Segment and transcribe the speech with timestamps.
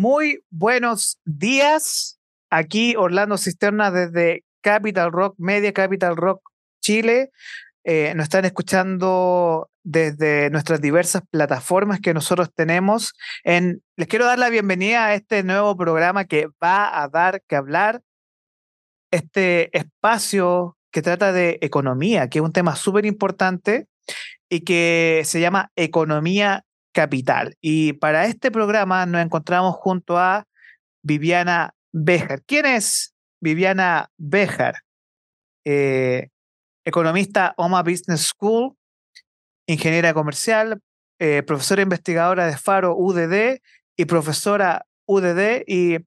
[0.00, 2.18] Muy buenos días.
[2.48, 6.40] Aquí Orlando Cisterna desde Capital Rock Media, Capital Rock
[6.80, 7.30] Chile.
[7.84, 13.12] Eh, nos están escuchando desde nuestras diversas plataformas que nosotros tenemos.
[13.44, 17.56] En, les quiero dar la bienvenida a este nuevo programa que va a dar que
[17.56, 18.00] hablar.
[19.10, 23.86] Este espacio que trata de economía, que es un tema súper importante
[24.48, 27.56] y que se llama Economía Capital.
[27.60, 30.46] Y para este programa nos encontramos junto a
[31.02, 32.42] Viviana Bejar.
[32.44, 34.76] ¿Quién es Viviana Bejar?
[35.64, 36.28] Eh,
[36.84, 38.76] economista OMA Business School,
[39.66, 40.80] ingeniera comercial,
[41.18, 43.60] eh, profesora investigadora de Faro UDD
[43.96, 45.98] y profesora UDD y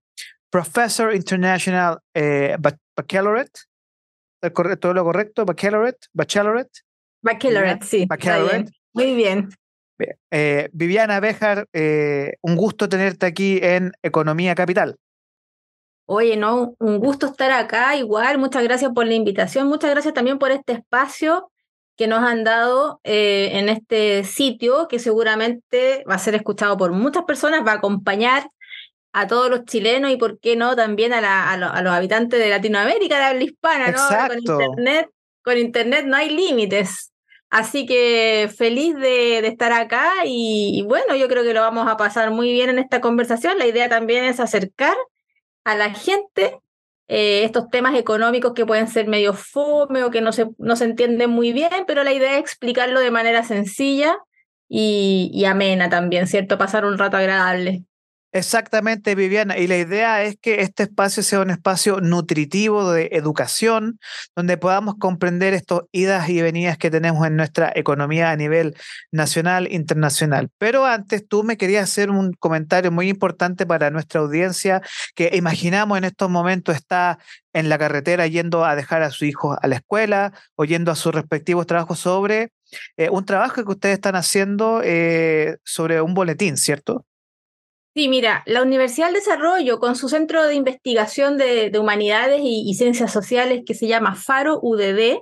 [0.50, 2.58] Professor International eh,
[2.96, 3.62] Baccalaureate.
[4.80, 5.46] ¿Todo lo correcto?
[5.46, 6.08] Baccalaureate.
[6.14, 6.82] Baccalaureate.
[7.24, 8.06] Baccalaureate, sí.
[8.06, 8.72] Baccalaureate.
[8.94, 9.50] Muy bien.
[10.32, 14.98] Eh, Viviana Bejar, eh, un gusto tenerte aquí en Economía Capital.
[16.06, 20.38] Oye, no, un gusto estar acá, igual, muchas gracias por la invitación, muchas gracias también
[20.38, 21.50] por este espacio
[21.96, 26.92] que nos han dado eh, en este sitio, que seguramente va a ser escuchado por
[26.92, 28.50] muchas personas, va a acompañar
[29.14, 33.20] a todos los chilenos y, por qué no, también a, a, los habitantes de Latinoamérica,
[33.20, 34.28] de habla hispana, ¿no?
[34.28, 35.10] Con internet,
[35.44, 37.13] con internet no hay límites.
[37.54, 42.32] Así que feliz de, estar acá y, bueno, yo creo que lo vamos a pasar
[42.32, 43.60] muy bien en esta conversación.
[43.60, 44.98] La idea también es acercar
[45.64, 46.58] a la gente
[47.08, 50.86] eh, estos temas económicos que pueden ser medio fome o que no se, no se
[50.86, 54.18] entienden muy bien, pero la idea es explicarlo de manera sencilla
[54.68, 56.58] y, y amena también, ¿cierto?
[56.58, 57.84] Pasar un rato agradable.
[58.36, 59.60] Exactamente, Viviana.
[59.60, 64.00] Y la idea es que este espacio sea un espacio nutritivo de educación,
[64.36, 68.76] donde podamos comprender estos idas y venidas que tenemos en nuestra economía a nivel
[69.12, 70.50] nacional, internacional.
[70.58, 74.82] Pero antes tú me querías hacer un comentario muy importante para nuestra audiencia,
[75.14, 77.20] que imaginamos en estos momentos está
[77.54, 80.96] en la carretera yendo a dejar a su hijo a la escuela o yendo a
[80.96, 82.52] sus respectivos trabajos sobre
[82.98, 87.06] eh, un trabajo que ustedes están haciendo eh, sobre un boletín, ¿cierto?
[87.96, 93.12] Sí, mira, la Universidad del Desarrollo, con su centro de investigación de, humanidades y, ciencias
[93.12, 95.22] sociales que se llama FARO UDD,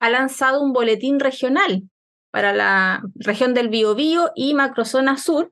[0.00, 1.84] ha lanzado un boletín regional
[2.30, 5.50] para la región del Biobío y Macrozona Sur,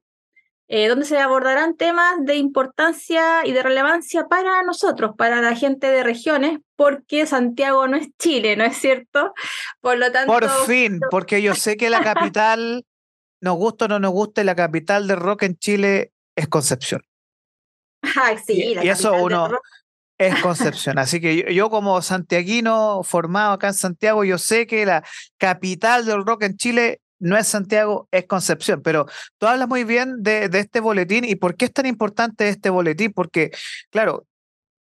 [0.68, 5.86] eh, donde se abordarán temas de importancia y de relevancia para nosotros, para la gente
[5.86, 9.32] de regiones, porque Santiago no es Chile, ¿no es cierto?
[9.80, 10.30] Por lo tanto.
[10.30, 12.84] Por fin, porque yo sé que la capital,
[13.40, 17.02] nos gusta o no nos guste, la capital de rock en Chile es Concepción.
[18.46, 19.50] sí, y, eso uno
[20.16, 20.98] es Concepción.
[20.98, 25.04] Así que yo, como santiaguino formado acá en Santiago, yo sé que la
[25.36, 28.82] capital del rock en Chile no es Santiago, es Concepción.
[28.82, 29.06] Pero
[29.38, 33.12] tú hablas muy bien de, este boletín y por qué es tan importante este boletín,
[33.12, 33.50] porque,
[33.90, 34.24] claro,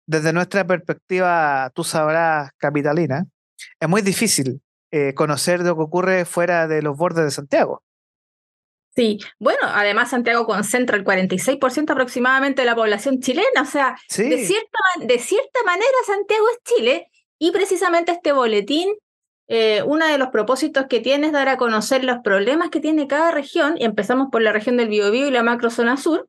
[0.05, 3.25] desde nuestra perspectiva, tú sabrás, capitalina,
[3.79, 4.61] es muy difícil
[4.91, 7.81] eh, conocer lo que ocurre fuera de los bordes de Santiago.
[8.95, 14.45] Sí, bueno, además Santiago concentra el 46% aproximadamente de la población chilena, o sea, de,
[14.45, 18.95] cierta, de cierta manera Santiago es Chile y precisamente este boletín,
[19.47, 23.07] eh, uno de los propósitos que tiene es dar a conocer los problemas que tiene
[23.07, 26.27] cada región, y empezamos por la región del Biobío y la macrozona sur,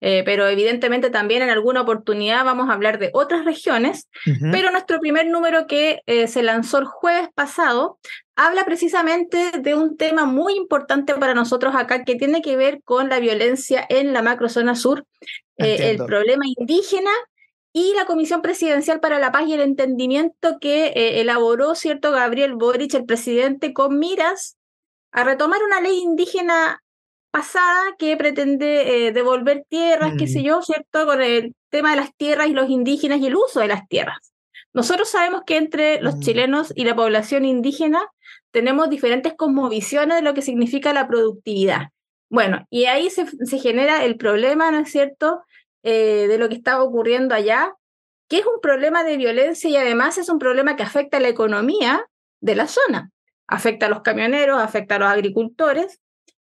[0.00, 4.08] eh, pero evidentemente también en alguna oportunidad vamos a hablar de otras regiones,
[4.52, 7.98] pero nuestro primer número que eh, se lanzó el jueves pasado
[8.36, 13.08] habla precisamente de un tema muy importante para nosotros acá que tiene que ver con
[13.08, 15.04] la violencia en la macrozona sur,
[15.56, 17.10] el problema indígena
[17.76, 22.94] y la Comisión Presidencial para la Paz y el Entendimiento que elaboró, ¿cierto?, Gabriel Boric,
[22.94, 24.56] el presidente, con miras
[25.12, 26.82] a retomar una ley indígena
[27.30, 30.42] pasada que pretende eh, devolver tierras, qué sé mm.
[30.42, 31.04] yo, ¿cierto?
[31.04, 34.32] Con el tema de las tierras y los indígenas y el uso de las tierras.
[34.72, 36.20] Nosotros sabemos que entre los mm.
[36.20, 38.00] chilenos y la población indígena
[38.52, 41.88] tenemos diferentes cosmovisiones de lo que significa la productividad.
[42.30, 43.26] Bueno, y ahí se,
[43.58, 45.42] genera el problema, ¿no es cierto?,
[45.88, 47.72] eh, de lo que está ocurriendo allá,
[48.28, 51.28] que es un problema de violencia y además es un problema que afecta a la
[51.28, 52.04] economía
[52.40, 53.12] de la zona.
[53.46, 56.00] Afecta a los camioneros, afecta a los agricultores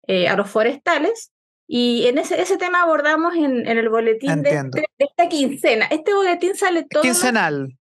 [0.07, 1.31] eh, a los forestales.
[1.67, 5.85] Y en ese, ese tema abordamos en, en el boletín de, esta quincena.
[5.85, 7.01] Este boletín sale todo.
[7.01, 7.77] Quincenal.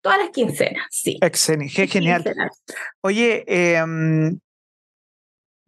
[0.00, 1.18] Todas las quincenas, sí.
[1.20, 2.22] Excelente, genial.
[3.00, 4.38] Oye, em,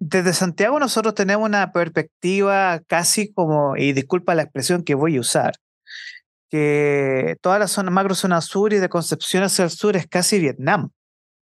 [0.00, 5.20] desde Santiago nosotros tenemos una perspectiva casi como, y disculpa la expresión que voy a
[5.20, 5.52] usar,
[6.49, 10.41] que toda la zona, macro zona sur y de Concepción hacia el sur es casi
[10.41, 10.91] Vietnam.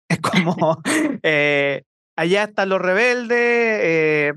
[0.07, 0.81] Es como,
[1.23, 1.81] eh,
[2.15, 4.33] allá están los rebeldes, eh,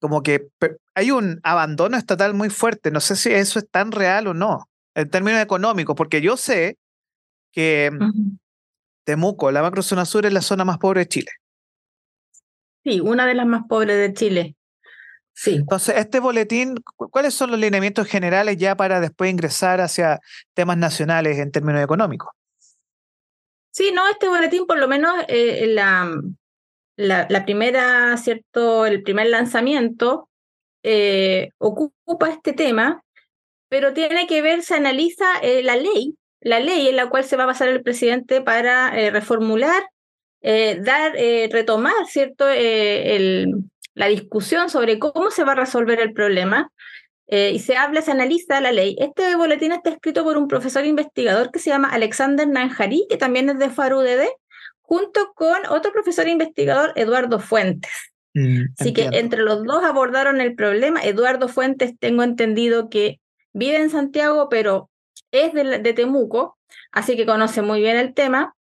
[0.00, 0.48] como que
[0.94, 2.90] hay un abandono estatal muy fuerte.
[2.90, 6.78] No sé si eso es tan real o no, en términos económicos, porque yo sé
[7.52, 7.92] que
[9.04, 11.30] Temuco, la macrozona sur, es la zona más pobre de Chile.
[12.88, 14.56] Sí, una de las más pobres de Chile.
[15.34, 15.56] Sí.
[15.56, 20.20] Entonces, este boletín, ¿cuáles son los lineamientos generales ya para después ingresar hacia
[20.54, 22.30] temas nacionales en términos económicos?
[23.70, 26.10] Sí, no, este boletín por lo menos eh, la,
[26.96, 28.86] la, primera, ¿cierto?
[28.86, 30.30] El primer lanzamiento
[30.82, 33.04] eh, ocupa este tema,
[33.68, 37.36] pero tiene que ver, se analiza eh, la ley, la ley en la cual se
[37.36, 39.84] va a basar el presidente para reformular,
[40.42, 41.12] dar,
[41.50, 42.48] retomar, ¿cierto?
[42.48, 43.54] el,
[43.94, 46.70] la discusión sobre cómo se va a resolver el problema.
[47.26, 48.96] y se habla, se analiza la ley.
[48.98, 53.50] Este boletín está escrito por un profesor investigador que se llama Alexander Nanjari, que también
[53.50, 54.28] es de FARUDD,
[54.88, 57.92] junto con otro profesor investigador, Eduardo Fuentes.
[58.34, 61.02] Mm, Así que entre los dos abordaron el problema.
[61.02, 63.20] Eduardo Fuentes, tengo entendido que
[63.52, 64.90] vive en Santiago, pero
[65.30, 66.56] es de, Temuco,
[66.90, 68.54] así que conoce muy bien el tema.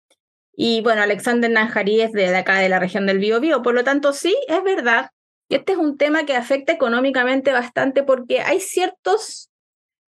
[0.56, 3.62] Y bueno, Alexander Nanjari es de, acá, de la región del Biobío.
[3.62, 5.11] Por lo tanto, sí, es verdad
[5.50, 9.50] que este es un tema que afecta económicamente bastante porque hay ciertos,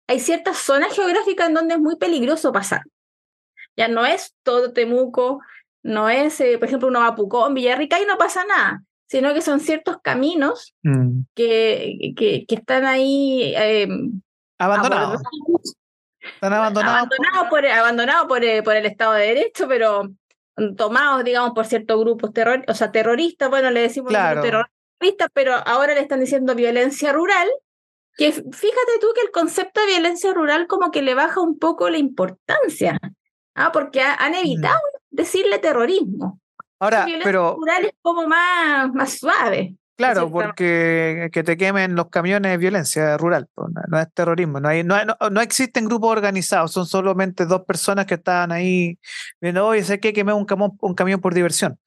[0.08, 2.82] hay ciertas zonas geográficas en donde es muy peligroso pasar.
[3.78, 5.40] Ya no es todo Temuco,
[5.82, 9.34] no es, eh, por ejemplo, uno va a Pucón, Villarrica y no pasa nada, sino
[9.34, 11.22] que son ciertos caminos mm.
[11.34, 14.22] que, que, están ahí em,
[14.60, 15.22] abandonados.
[16.20, 16.98] Están abandonados.
[16.98, 20.10] Abandonados, por, abandonado por, eh, por, el Estado de Derecho, pero
[20.78, 25.94] tomados, digamos, por ciertos grupos terror, o sea, terroristas, bueno, le decimos terroristas, pero ahora
[25.94, 27.48] le están diciendo violencia rural,
[28.16, 31.90] que fíjate tú que el concepto de violencia rural como que le baja un poco
[31.90, 33.00] la importancia,
[33.56, 33.72] ¿ah?
[33.72, 34.36] porque han mm.
[34.36, 34.80] evitado
[35.10, 36.40] decirle terrorismo.
[36.80, 37.56] Ahora, pero.
[37.56, 39.76] Rural es como más, más suave.
[39.96, 43.48] Claro, porque que te quemen los camiones es violencia rural,
[43.88, 44.96] no, es terrorismo, no, hay, no,
[45.30, 48.98] no, existen grupos organizados, son solamente dos personas que estaban ahí
[49.40, 51.78] viendo, oye, sé que quemé un, camión, un camión por diversión.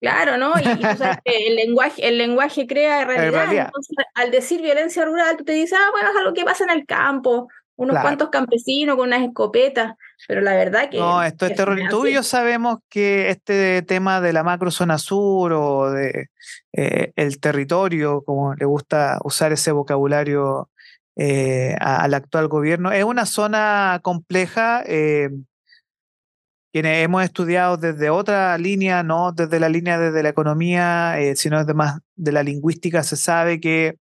[0.00, 0.52] Claro, ¿no?
[0.58, 0.62] Y,
[1.24, 3.50] el, lenguaje, el lenguaje crea realidad.
[3.50, 6.70] Entonces, al decir violencia rural, tú te dices, ah, bueno, es algo que pasa en
[6.70, 9.94] el campo, unos cuantos campesinos con unas escopetas,
[10.26, 10.98] pero la verdad que...
[10.98, 11.90] No, esto es terrorismo.
[11.90, 16.30] Tú y yo sabemos que este tema de la macro zona sur o de
[16.72, 20.70] eh, el territorio, como le gusta usar ese vocabulario
[21.16, 24.82] eh, al actual gobierno, es una zona compleja.
[24.86, 25.30] Eh,
[26.72, 31.72] quienes hemos estudiado desde otra línea, no desde la línea desde la economía, sino desde
[31.72, 33.96] más de la lingüística, se sabe que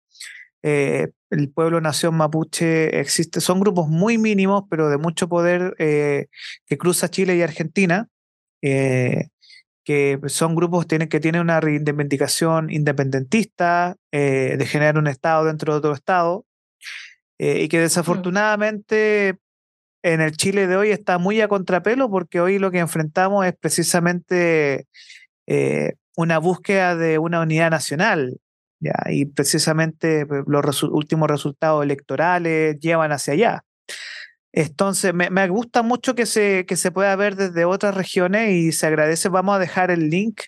[1.32, 6.28] el pueblo nación mapuche existe, son grupos muy mínimos, pero de mucho poder eh,
[6.68, 8.10] que cruza Chile y Argentina,
[8.62, 9.30] eh,
[9.86, 15.80] que son grupos que tienen una reivindicación independentista, eh, de generar un Estado dentro de
[15.80, 16.46] otro Estado,
[17.44, 19.40] y que desafortunadamente
[20.04, 23.56] en el Chile de hoy está muy a contrapelo porque hoy lo que enfrentamos es
[23.60, 24.86] precisamente
[26.16, 28.38] una búsqueda de una unidad nacional,
[29.10, 33.64] y precisamente pues, los últimos resultados electorales llevan hacia allá.
[34.54, 38.88] Entonces, me, gusta mucho que se, que se pueda ver desde otras regiones y se
[38.88, 39.30] agradece.
[39.30, 40.42] Vamos a dejar el link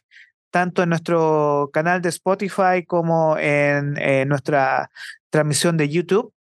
[0.52, 3.96] tanto en nuestro canal de Spotify como en,
[4.28, 4.92] nuestra
[5.30, 6.34] transmisión de YouTube.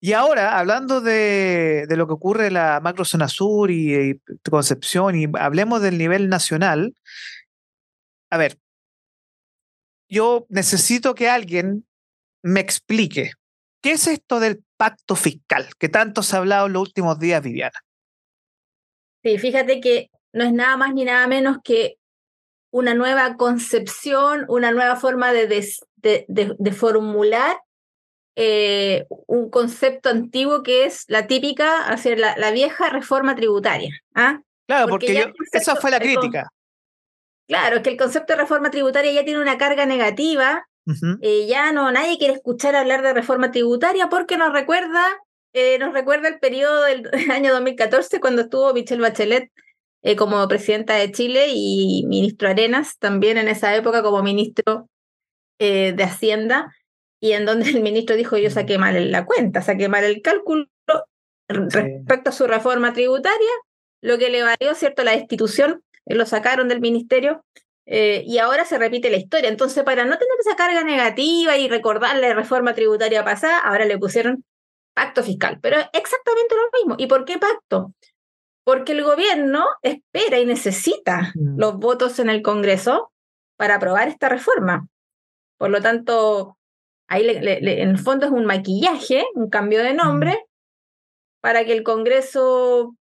[0.00, 5.26] Y ahora, hablando de, lo que ocurre en la macrozona sur y, y Concepción, y
[5.38, 6.94] hablemos del nivel nacional,
[8.30, 8.58] a ver,
[10.08, 11.86] yo necesito que alguien
[12.42, 13.32] me explique
[13.82, 17.42] qué es esto del pacto fiscal que tanto se ha hablado en los últimos días,
[17.42, 17.78] Viviana.
[19.22, 21.98] Sí, fíjate que no es nada más ni nada menos que
[22.70, 25.46] una nueva concepción, una nueva forma de,
[25.96, 27.58] de, formular
[28.36, 33.94] eh, un concepto antiguo que es la típica, hacer la, la vieja reforma tributaria.
[34.14, 34.40] ¿ah?
[34.66, 36.48] Claro, porque, esa fue la crítica.
[37.46, 40.66] Claro, es que el concepto de reforma tributaria ya tiene una carga negativa.
[41.20, 45.04] Eh, ya no, nadie quiere escuchar hablar de reforma tributaria porque nos recuerda,
[45.52, 49.50] eh, nos recuerda el periodo del año 2014 cuando estuvo Michelle Bachelet
[50.02, 54.88] eh, como presidenta de Chile y ministro Arenas también en esa época como ministro
[55.58, 56.70] de Hacienda
[57.18, 60.68] y en donde el ministro dijo yo saqué mal la cuenta, saqué mal el cálculo
[61.48, 63.50] respecto a su reforma tributaria,
[64.02, 65.82] lo que le valió cierto la destitución
[66.14, 67.44] lo sacaron del ministerio
[67.86, 69.48] eh, y ahora se repite la historia.
[69.48, 73.98] Entonces, para no tener esa carga negativa y recordar la reforma tributaria pasada, ahora le
[73.98, 74.44] pusieron
[74.94, 75.58] pacto fiscal.
[75.60, 76.94] Pero exactamente lo mismo.
[76.98, 77.92] ¿Y por qué pacto?
[78.64, 81.58] Porque el gobierno espera y necesita mm.
[81.58, 83.12] los votos en el Congreso
[83.56, 84.88] para aprobar esta reforma.
[85.58, 86.58] Por lo tanto,
[87.08, 90.44] ahí en el fondo es un maquillaje, un cambio de nombre,
[91.40, 92.96] para que el Congreso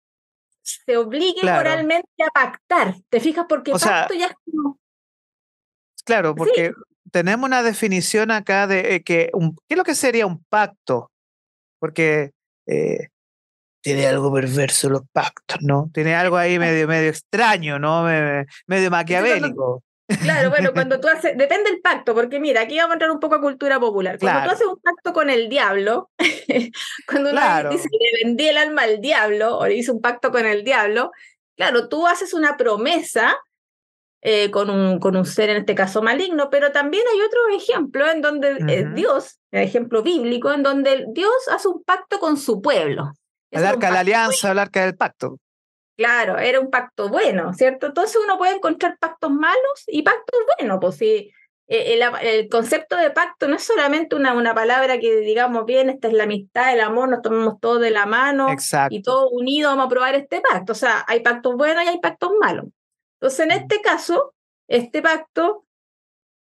[0.65, 2.95] se obligue moralmente a pactar.
[3.09, 3.47] ¿Te fijas?
[3.49, 4.79] Porque pacto ya es como...
[6.05, 6.73] Claro, porque
[7.11, 11.11] tenemos una definición acá de eh, que ¿qué es lo que sería un pacto?
[11.79, 12.33] Porque
[12.67, 13.09] eh,
[13.81, 15.91] tiene algo perverso los pactos, ¿no?
[15.93, 18.05] Tiene algo ahí medio, medio extraño, ¿no?
[18.67, 19.83] Medio maquiavélico.
[20.07, 23.21] Claro, bueno, cuando tú haces, depende del pacto, porque mira, aquí vamos a entrar un
[23.21, 24.19] poco a cultura popular.
[24.19, 26.11] Cuando tú haces un pacto con el diablo,
[27.07, 30.31] cuando uno dice que le vendí el alma al diablo, o le hice un pacto
[30.31, 31.11] con el diablo,
[31.57, 33.37] claro, tú haces una promesa
[34.27, 38.11] eh, con, un, con un ser, en este caso maligno, pero también hay otro ejemplo
[38.11, 42.63] en donde eh, Dios, el ejemplo bíblico, en donde Dios hace un pacto con su
[42.63, 43.13] pueblo.
[43.51, 45.39] el arca de la alianza, el arca del pacto.
[45.97, 47.87] Claro, era un pacto bueno, ¿cierto?
[47.87, 51.31] Entonces uno puede encontrar pactos malos y pactos buenos, pues sí.
[51.67, 56.09] Eh, el, concepto de pacto no es solamente una, una palabra que digamos, bien, esta
[56.09, 58.49] es la amistad, el amor, nos tomamos todos de la mano
[58.91, 60.73] y todos unidos vamos a probar este pacto.
[60.73, 62.67] O sea, hay pactos buenos y hay pactos malos.
[63.21, 64.35] Entonces, en este caso,
[64.69, 65.65] este pacto,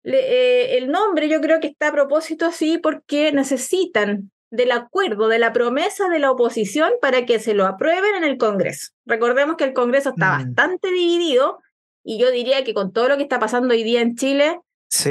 [0.04, 5.40] eh, el nombre yo creo que está a propósito así porque necesitan del acuerdo, de
[5.40, 8.92] la promesa de la oposición para que se lo aprueben en el Congreso.
[9.04, 10.44] Recordemos que el Congreso está mm.
[10.44, 11.60] bastante dividido
[12.04, 14.60] y yo diría que con todo lo que está pasando hoy día en Chile,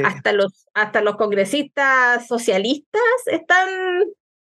[0.05, 3.67] hasta, los, hasta los congresistas socialistas están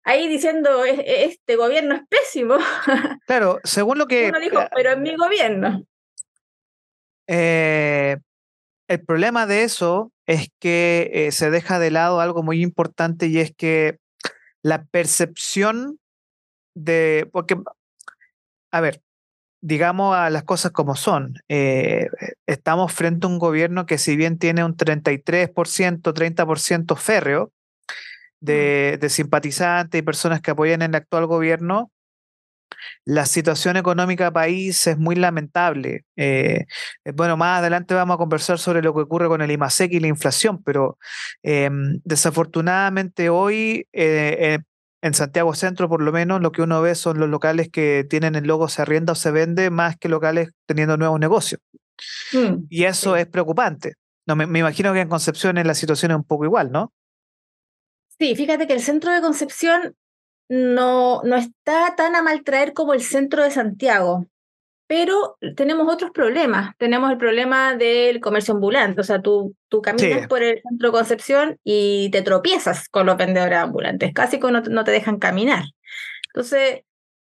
[0.04, 2.58] ahí diciendo e, e, este gobierno es pésimo.
[3.28, 4.30] Claro, según lo que...
[4.30, 5.84] Uno dijo, pero es mi gobierno.
[7.28, 8.18] Eh,
[8.88, 13.38] el problema de eso es que eh, se deja de lado algo muy importante y
[13.38, 14.00] es que
[14.64, 16.00] la percepción
[16.76, 17.58] de, porque,
[18.72, 19.02] a ver,
[19.62, 22.08] digamos a las cosas como son, eh,
[22.46, 27.52] estamos frente a un gobierno que si bien tiene un 33%, 30% férreo
[28.40, 31.92] de, de simpatizantes y personas que apoyan el actual gobierno,
[33.06, 36.06] la situación económica del país es muy lamentable.
[36.16, 36.66] Eh,
[37.06, 40.00] eh, bueno, más adelante vamos a conversar sobre lo que ocurre con el IMASEC y
[40.00, 40.98] la inflación, pero
[41.44, 44.60] em, desafortunadamente hoy eh,
[45.02, 48.36] en Santiago Centro, por lo menos, lo que uno ve son los locales que tienen
[48.36, 51.62] el logo se arrienda o se vende más que locales teniendo nuevos negocios.
[52.34, 53.94] Mm, y eso es preocupante.
[54.26, 56.94] No, me, me, imagino que en Concepción la situación es un poco igual, ¿no?
[58.20, 59.96] Sí, fíjate que el centro de Concepción
[60.50, 64.28] no, no está tan a maltraer como el centro de Santiago,
[64.88, 66.76] pero tenemos otros problemas.
[66.78, 71.60] Tenemos el problema del comercio ambulante, o sea, tú, tú caminas por el centro Concepción
[71.64, 75.64] y te tropiezas con los vendedores ambulantes, casi que no, no te dejan caminar.
[76.34, 76.82] Entonces,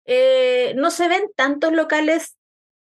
[0.07, 2.37] eh, no se ven tantos locales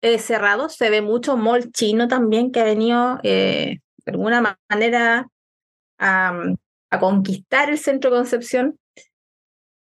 [0.02, 5.28] eh, cerrados, se ve mucho mall chino también que ha venido eh, de alguna manera
[6.00, 6.34] a,
[6.90, 8.80] a conquistar el centro Concepción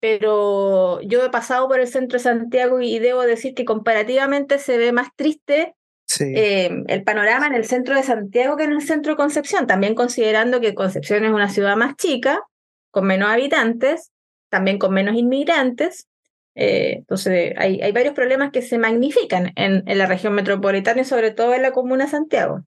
[0.02, 4.76] pero yo he pasado por el centro de Santiago y debo decir que comparativamente se
[4.76, 5.76] ve más triste
[6.18, 9.94] em, el panorama en el centro de Santiago que en el centro de Concepción, también
[9.94, 12.42] considerando que Concepción es una ciudad más chica,
[12.90, 14.10] con menos habitantes,
[14.48, 16.08] también con menos inmigrantes.
[16.56, 21.04] Eh, entonces, hay, hay, varios problemas que se magnifican en, en la región metropolitana y
[21.04, 22.64] sobre todo en la comuna de Santiago.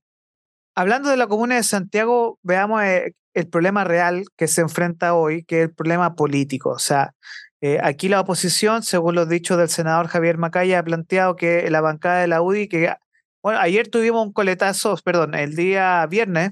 [0.73, 5.43] Hablando de la comuna de Santiago, veamos eh, el problema real que se enfrenta hoy,
[5.43, 6.71] que es el problema político.
[6.71, 7.13] O sea,
[7.61, 11.81] eh, aquí la oposición, según los dichos del senador Javier Macaya, ha planteado que la
[11.81, 12.93] bancada de la UDI, que,
[13.43, 16.51] bueno, ayer tuvimos un coletazo, perdón, el día viernes,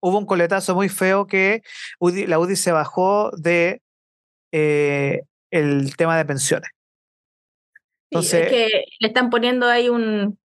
[0.00, 1.62] hubo un coletazo muy feo que
[2.00, 3.82] la UDI se bajó de
[4.52, 6.70] eh, el tema de pensiones.
[8.10, 10.38] Entonces, es que le están poniendo ahí un,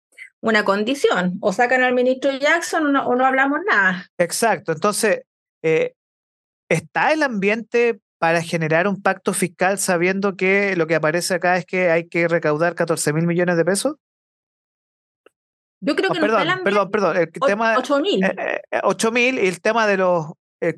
[0.43, 1.39] una condición.
[1.41, 4.11] O sacan al ministro Jackson o no, hablamos nada.
[4.19, 4.73] Exacto.
[4.73, 5.23] Entonces,
[5.63, 5.95] eh,
[6.69, 11.65] ¿está el ambiente para generar un pacto fiscal sabiendo que lo que aparece acá es
[11.65, 13.97] que hay que recaudar 14 mil millones de pesos?
[15.81, 18.21] Yo creo que no perdón, perdón, perdón, el tema 8 mil.
[18.85, 20.27] 8 eh, mil y el tema de los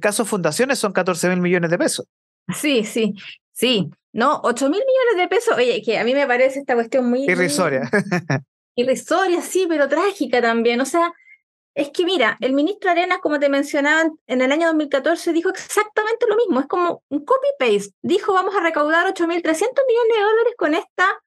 [0.01, 2.07] casos fundaciones son 14 mil millones de pesos.
[2.55, 3.15] Sí, sí,
[3.53, 3.91] sí.
[4.13, 7.25] No, 8 mil millones de pesos, oye, que a mí me parece esta cuestión muy...
[7.25, 7.91] Irrisoria.
[8.75, 10.81] irrisoria, sí, pero trágica también.
[10.81, 11.13] O sea,
[11.75, 16.27] es que mira, el ministro Arenas, como te mencionaba, en el año 2014 dijo exactamente
[16.29, 17.95] lo mismo, es como un copy-paste.
[18.03, 21.23] Dijo, vamos a recaudar 8.300 millones de dólares con esta,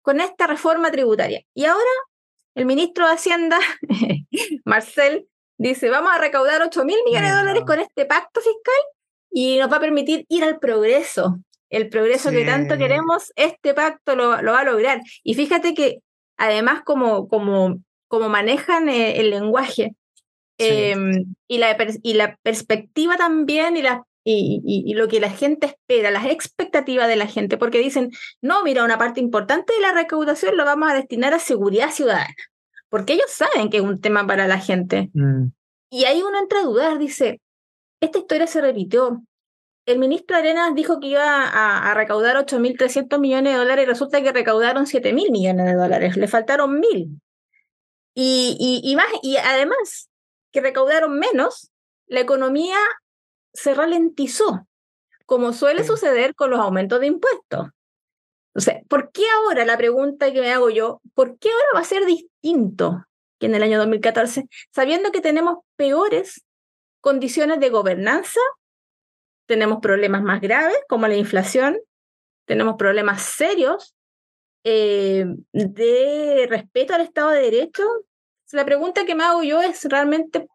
[0.00, 1.42] con esta reforma tributaria.
[1.54, 1.90] Y ahora
[2.54, 3.58] el ministro de Hacienda,
[4.64, 5.28] Marcel,
[5.58, 8.82] dice, vamos a recaudar 8.000 millones de dólares con este pacto fiscal
[9.30, 11.38] y nos va a permitir ir al progreso.
[11.68, 15.00] El progreso que tanto queremos, este pacto lo, lo va a lograr.
[15.22, 16.00] Y fíjate que
[16.40, 17.76] además como, como,
[18.08, 19.94] como manejan eh, el lenguaje.
[20.58, 25.68] Em, y, la, y la perspectiva también y, la, y, y, lo que la gente
[25.68, 28.10] espera, las expectativas de la gente, porque dicen,
[28.42, 32.34] no, mira, una parte importante de la recaudación lo vamos a destinar a seguridad ciudadana,
[32.90, 35.08] porque ellos saben que es un tema para la gente.
[35.14, 35.46] Mm.
[35.90, 37.40] Y ahí uno entra a dudar, dice,
[38.02, 39.22] esta historia se repitió.
[39.90, 44.22] El ministro Arenas dijo que iba a, a recaudar 8.300 millones de dólares y resulta
[44.22, 47.20] que recaudaron 7.000 millones de dólares, le faltaron 1.000.
[48.14, 50.10] Y, y, más, y además
[50.52, 51.70] que recaudaron menos,
[52.06, 52.76] la economía
[53.52, 54.66] se ralentizó,
[55.26, 57.68] como suele suceder con los aumentos de impuestos.
[58.54, 61.80] O sea, ¿por qué ahora, la pregunta que me hago yo, ¿por qué ahora va
[61.80, 63.04] a ser distinto
[63.38, 64.44] que en el año 2014,
[64.74, 66.44] sabiendo que tenemos peores
[67.00, 68.40] condiciones de gobernanza,
[69.50, 71.76] tenemos problemas más graves como la inflación,
[72.46, 73.96] tenemos problemas serios
[74.62, 77.82] eh, de respeto al Estado de Derecho.
[78.52, 80.46] La pregunta que me hago yo es realmente,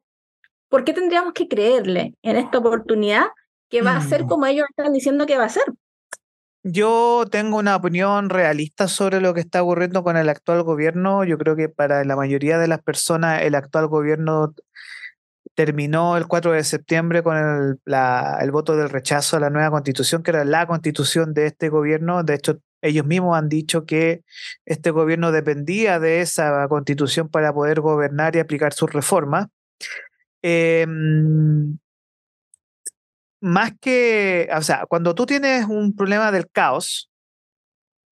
[0.69, 3.25] ¿por qué tendríamos que creerle en esta oportunidad
[3.69, 4.27] que va a ser mm.
[4.29, 5.65] como ellos están diciendo que va a ser?
[6.63, 11.25] Yo tengo una opinión realista sobre lo que está ocurriendo con el actual gobierno.
[11.25, 14.55] Yo creo que para la mayoría de las personas el actual gobierno
[15.53, 17.79] terminó el 4 de septiembre con el,
[18.41, 22.23] el voto del rechazo a la nueva constitución, que era la constitución de este gobierno.
[22.23, 24.23] De hecho, ellos mismos han dicho que
[24.65, 29.47] este gobierno dependía de esa constitución para poder gobernar y aplicar sus reformas.
[30.41, 31.77] Em,
[33.41, 37.11] más que, o sea, cuando tú tienes un problema del caos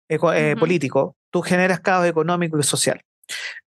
[0.09, 3.03] eh, político, tú generas caos económico y social.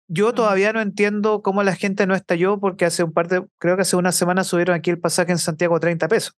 [0.08, 3.76] Yo todavía no entiendo cómo la gente no estalló porque hace un par de, creo
[3.76, 6.36] que hace una semana subieron aquí el pasaje en Santiago 30 pesos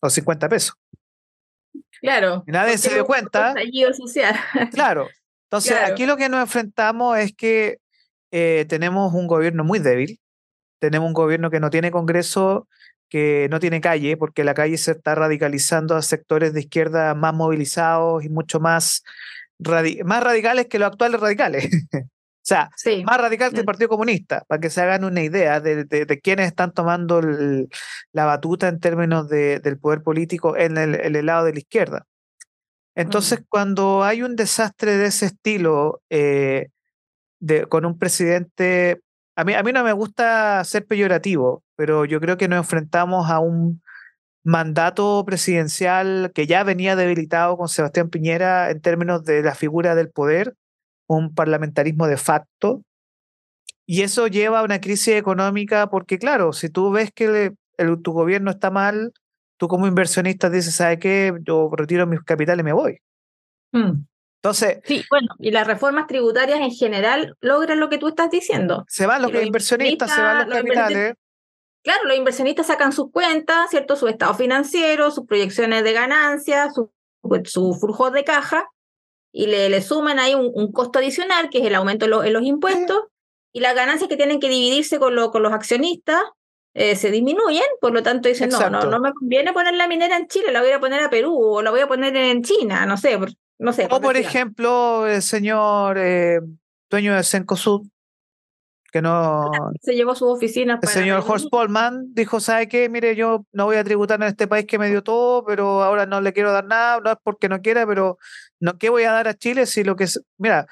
[0.00, 0.74] o 50 pesos.
[2.00, 2.44] Claro.
[2.46, 3.54] Y nadie se dio cuenta.
[3.96, 4.34] social.
[4.72, 5.08] Claro.
[5.44, 7.78] Entonces, aquí lo que nos enfrentamos es que
[8.32, 10.20] eh, tenemos un gobierno muy débil,
[10.80, 12.68] tenemos un gobierno que no tiene Congreso,
[13.08, 17.32] que no tiene calle, porque la calle se está radicalizando a sectores de izquierda más
[17.32, 19.04] movilizados y mucho más,
[20.04, 21.68] más radicales que los actuales radicales.
[22.44, 22.68] O sea,
[23.06, 23.66] más radical que el mm.
[23.66, 27.22] Partido Comunista, para que se hagan una idea de, de, quiénes están tomando
[28.12, 32.06] la batuta en términos de, del poder político en el, el, lado de la izquierda.
[32.94, 33.44] Entonces, mm.
[33.48, 36.68] cuando hay un desastre de ese estilo, eh,
[37.40, 39.00] de, con un presidente,
[39.36, 43.30] a mí, a mí no me gusta ser peyorativo, pero yo creo que nos enfrentamos
[43.30, 43.80] a un
[44.42, 50.10] mandato presidencial que ya venía debilitado con Sebastián Piñera en términos de la figura del
[50.10, 50.54] poder
[51.06, 52.82] un parlamentarismo de facto.
[53.86, 57.52] Y eso lleva a una crisis económica porque, claro, si tú ves que
[58.02, 59.12] tu gobierno está mal,
[59.58, 61.34] tú como inversionista dices, ¿sabe qué?
[61.42, 62.98] Yo retiro mis capitales y me voy.
[63.72, 64.04] Mm.
[64.44, 64.80] Entonces.
[64.84, 68.84] Sí, bueno, y las reformas tributarias en general logran lo que tú estás diciendo.
[68.88, 71.14] Se van los, inversionistas, se van los, capitales.
[71.82, 73.96] Claro, los inversionistas sacan sus cuentas, ¿cierto?
[73.96, 76.90] Su estado financiero, sus proyecciones de ganancias, su,
[77.44, 78.68] su flujo de caja,
[79.36, 83.02] y le, le suman ahí un, costo adicional, que es el aumento en, los impuestos,
[83.52, 86.22] y las ganancias que tienen que dividirse con, lo, con los accionistas
[86.72, 90.16] eh, se disminuyen, por lo tanto dicen, no, no, no me conviene poner la minera
[90.16, 92.86] en Chile, la voy a poner a Perú o la voy a poner en China,
[92.86, 93.18] no sé,
[93.58, 93.88] no sé.
[93.90, 96.38] O por ejemplo, el señor eh,
[96.88, 97.82] dueño de Cencosud,
[98.94, 99.50] que no...
[99.82, 100.78] Se llevó sus oficinas.
[100.80, 102.88] El señor Horst Polman dijo, ¿sabe qué?
[102.88, 106.06] Mire, yo no voy a tributar en este país que me dio todo, pero ahora
[106.06, 108.18] no le quiero dar nada, no es porque no quiera, pero
[108.60, 110.22] no, ¿qué voy a dar a Chile si lo que es...
[110.38, 110.68] Mira,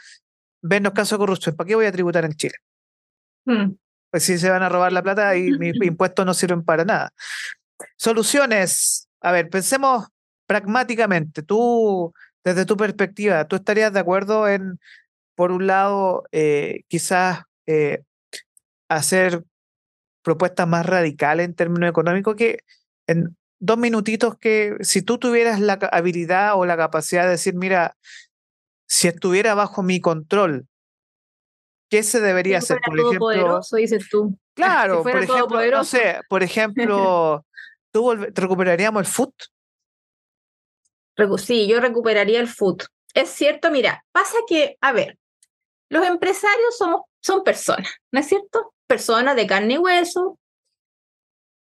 [0.62, 2.54] ven los casos de corrupción, ¿para qué voy a tributar en Chile?
[3.44, 3.72] Hmm.
[4.08, 7.10] Pues si se van a robar la plata y mis impuestos no sirven para nada.
[7.96, 9.08] Soluciones.
[9.20, 10.06] A ver, pensemos
[10.46, 11.42] pragmáticamente.
[11.42, 12.12] Tú,
[12.44, 14.78] desde tu perspectiva, ¿tú estarías de acuerdo en,
[15.34, 18.02] por un lado, eh, quizás eh,
[18.94, 19.44] hacer
[20.22, 22.60] propuestas más radicales en términos económicos que
[23.06, 27.96] en dos minutitos que si tú tuvieras la habilidad o la capacidad de decir, mira,
[28.86, 30.66] si estuviera bajo mi control,
[31.88, 32.78] ¿qué se debería hacer?
[32.84, 34.36] Por ejemplo, dices tú.
[34.54, 37.46] Claro, por ejemplo, no sé, por ejemplo,
[37.92, 39.34] ¿tú recuperaríamos el foot?
[41.38, 42.84] Sí, yo recuperaría el foot.
[43.14, 45.18] Es cierto, mira, pasa que, a ver,
[45.88, 48.72] los empresarios somos, son personas, ¿no es cierto?
[48.92, 50.38] personas de carne y hueso.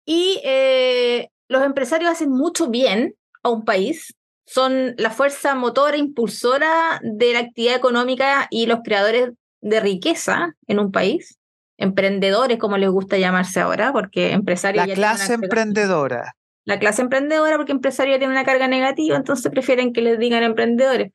[0.06, 4.14] Y eh, los empresarios hacen mucho bien a un país,
[4.46, 9.30] son la fuerza motora, impulsora de la actividad económica y los creadores
[9.62, 11.38] de riqueza en un país.
[11.78, 14.86] Emprendedores, como les gusta llamarse ahora, porque empresarios...
[14.86, 16.36] La clase emprendedora.
[16.66, 21.14] La clase emprendedora, porque empresario tiene una carga negativa, entonces prefieren que les digan emprendedores.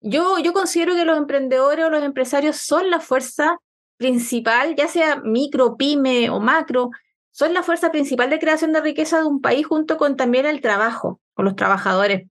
[0.00, 3.58] Yo, yo considero que los emprendedores o los empresarios son la fuerza
[3.96, 6.90] principal, ya sea micro, pyme o macro,
[7.30, 10.60] son la fuerza principal de creación de riqueza de un país junto con también el
[10.60, 12.28] trabajo, con los trabajadores,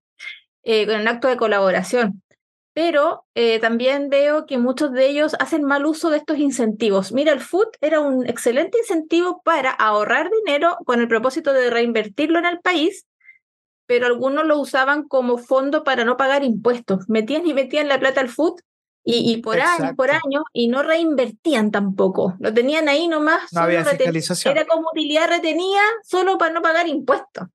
[0.64, 2.24] eh, con el acto de colaboración.
[2.74, 7.14] Pero eh, también veo que muchos de ellos hacen mal uso de estos incentivos.
[7.14, 12.40] Mira, el FUT era un excelente incentivo para ahorrar dinero con el propósito de reinvertirlo
[12.40, 13.06] en el país,
[13.86, 17.08] pero algunos lo usaban como fondo para no pagar impuestos.
[17.08, 18.60] Metían y metían la plata al FUT
[19.08, 22.36] y, por años, por años, y no reinvertían tampoco.
[22.40, 23.54] Lo tenían ahí nomás.
[23.54, 24.58] No había fiscalización.
[24.58, 27.48] Era como utilidad retenida solo para no pagar impuestos.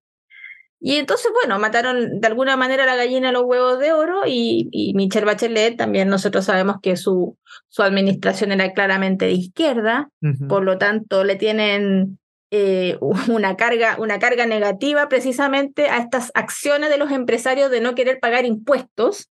[0.82, 4.94] Y entonces, bueno, mataron de alguna manera la gallina los huevos de oro y, y
[4.94, 7.36] Michelle Bachelet también nosotros sabemos que su,
[7.68, 10.08] su administración era claramente de izquierda,
[10.48, 12.18] por lo tanto le tienen
[12.50, 12.96] eh,
[13.28, 18.18] una, carga, una carga negativa precisamente a estas acciones de los empresarios de no querer
[18.18, 19.28] pagar impuestos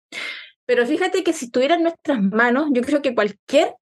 [0.67, 3.75] pero fíjate que si estuviera en nuestras manos, yo creo que cualquier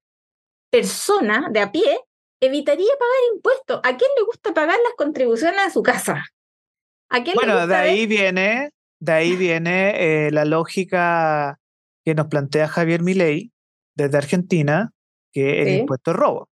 [0.71, 1.99] persona de a pie
[2.41, 3.79] evitaría pagar impuestos.
[3.83, 6.25] ¿A quién le gusta pagar las contribuciones a su casa?
[7.09, 11.59] ¿A quién bueno, de ahí viene, de ahí viene eh, la lógica
[12.03, 13.51] que nos plantea Javier Milei
[13.95, 14.91] desde Argentina,
[15.31, 16.49] que el impuesto es robo.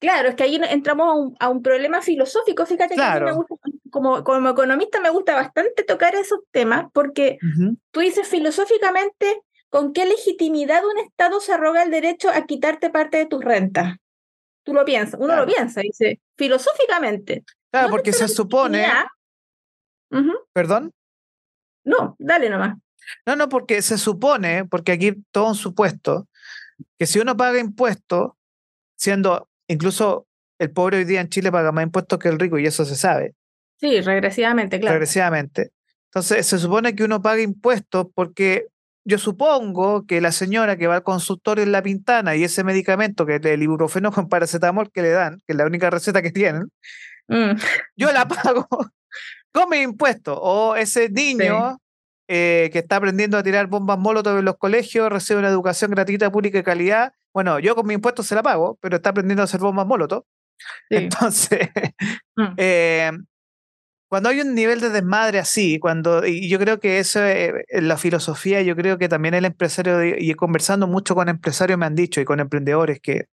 [0.00, 2.64] Claro, es que ahí entramos a un, problema filosófico.
[2.64, 3.54] Fíjate que a mí me gusta,
[3.90, 7.38] como, como economista me gusta bastante tocar esos temas porque
[7.90, 13.18] tú dices filosóficamente, ¿con qué legitimidad un Estado se arroga el derecho a quitarte parte
[13.18, 13.96] de tus rentas?
[14.62, 17.44] Tú lo piensas, uno lo piensa, dice, filosóficamente.
[17.70, 18.86] Claro, porque se supone...
[20.52, 20.92] ¿Perdón?
[21.84, 22.76] No, dale nomás.
[23.24, 26.28] No, no, porque se supone, porque aquí todo un supuesto,
[26.98, 28.32] que si uno paga impuestos,
[28.96, 30.26] siendo Incluso
[30.58, 32.96] el pobre hoy día en Chile paga más impuestos que el rico y eso se
[32.96, 33.36] sabe.
[33.80, 34.94] Sí, regresivamente, claro.
[34.94, 35.70] Regresivamente.
[36.06, 38.66] Entonces, se supone que uno paga impuestos porque
[39.04, 43.24] yo supongo que la señora que va al consultorio en La Pintana y ese medicamento,
[43.24, 46.30] que es el ibuprofeno con paracetamol que le dan, que es la única receta que
[46.30, 46.70] tienen,
[47.28, 47.52] mm.
[47.96, 48.68] yo la pago
[49.52, 50.38] con mi impuestos.
[50.40, 51.78] O ese niño
[52.28, 56.30] eh, que está aprendiendo a tirar bombas molotov en los colegios, recibe una educación gratuita,
[56.30, 57.12] pública y calidad.
[57.32, 60.24] Bueno, yo con mi impuesto se la pago, pero está aprendiendo a hacer bombas molotov.
[60.90, 61.70] Entonces,
[62.36, 62.54] mm.
[62.58, 63.12] eh,
[64.10, 67.96] cuando hay un nivel de desmadre así, cuando, y yo creo que eso es la
[67.96, 72.20] filosofía, yo creo que también el empresario, y conversando mucho con empresarios me han dicho
[72.20, 73.26] y con emprendedores que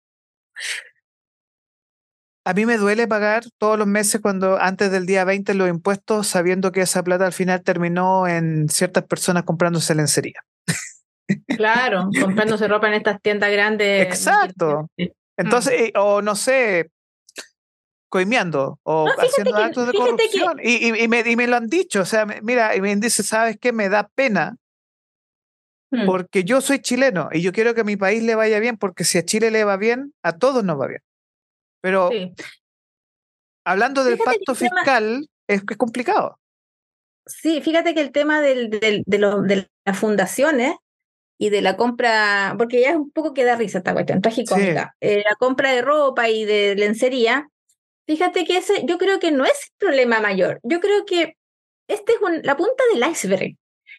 [2.43, 6.27] a mí me duele pagar todos los meses cuando antes del día 20 los impuestos,
[6.27, 10.41] sabiendo que esa plata al final terminó en ciertas personas comprándose lencería.
[11.47, 14.05] Claro, comprándose ropa en estas tiendas grandes.
[14.05, 14.89] Exacto.
[15.38, 15.99] Entonces, mm.
[15.99, 16.91] o no sé,
[18.10, 20.60] coimeando o haciendo actos de corrupción.
[20.62, 23.58] Y, y, me, y, me, lo han dicho, o sea, mira, y me dice, ¿sabes
[23.60, 23.72] qué?
[23.74, 24.58] Me da pena
[25.91, 26.06] mm.
[26.06, 29.04] porque yo soy chileno y yo quiero que a mi país le vaya bien, porque
[29.04, 31.02] si a Chile le va bien, a todos nos va bien.
[31.82, 32.10] Pero
[33.65, 36.39] hablando del pacto fiscal, es, es complicado.
[37.28, 40.76] Sí, fíjate que el tema del, del, de, de, las fundaciones
[41.38, 44.96] y de la compra, porque ya es un poco que da risa esta cuestión, tragicómica,
[45.02, 47.50] eh, la compra de ropa y de lencería,
[48.06, 50.60] fíjate que ese yo creo que no es el problema mayor.
[50.63, 51.38] Yo creo que
[51.88, 53.56] este es la punta del iceberg.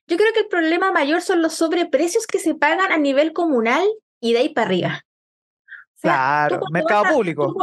[0.09, 3.87] Yo creo que el problema mayor son los sobreprecios que se pagan a nivel comunal
[4.21, 5.07] y de ahí para arriba
[6.01, 7.55] claro, mercado público.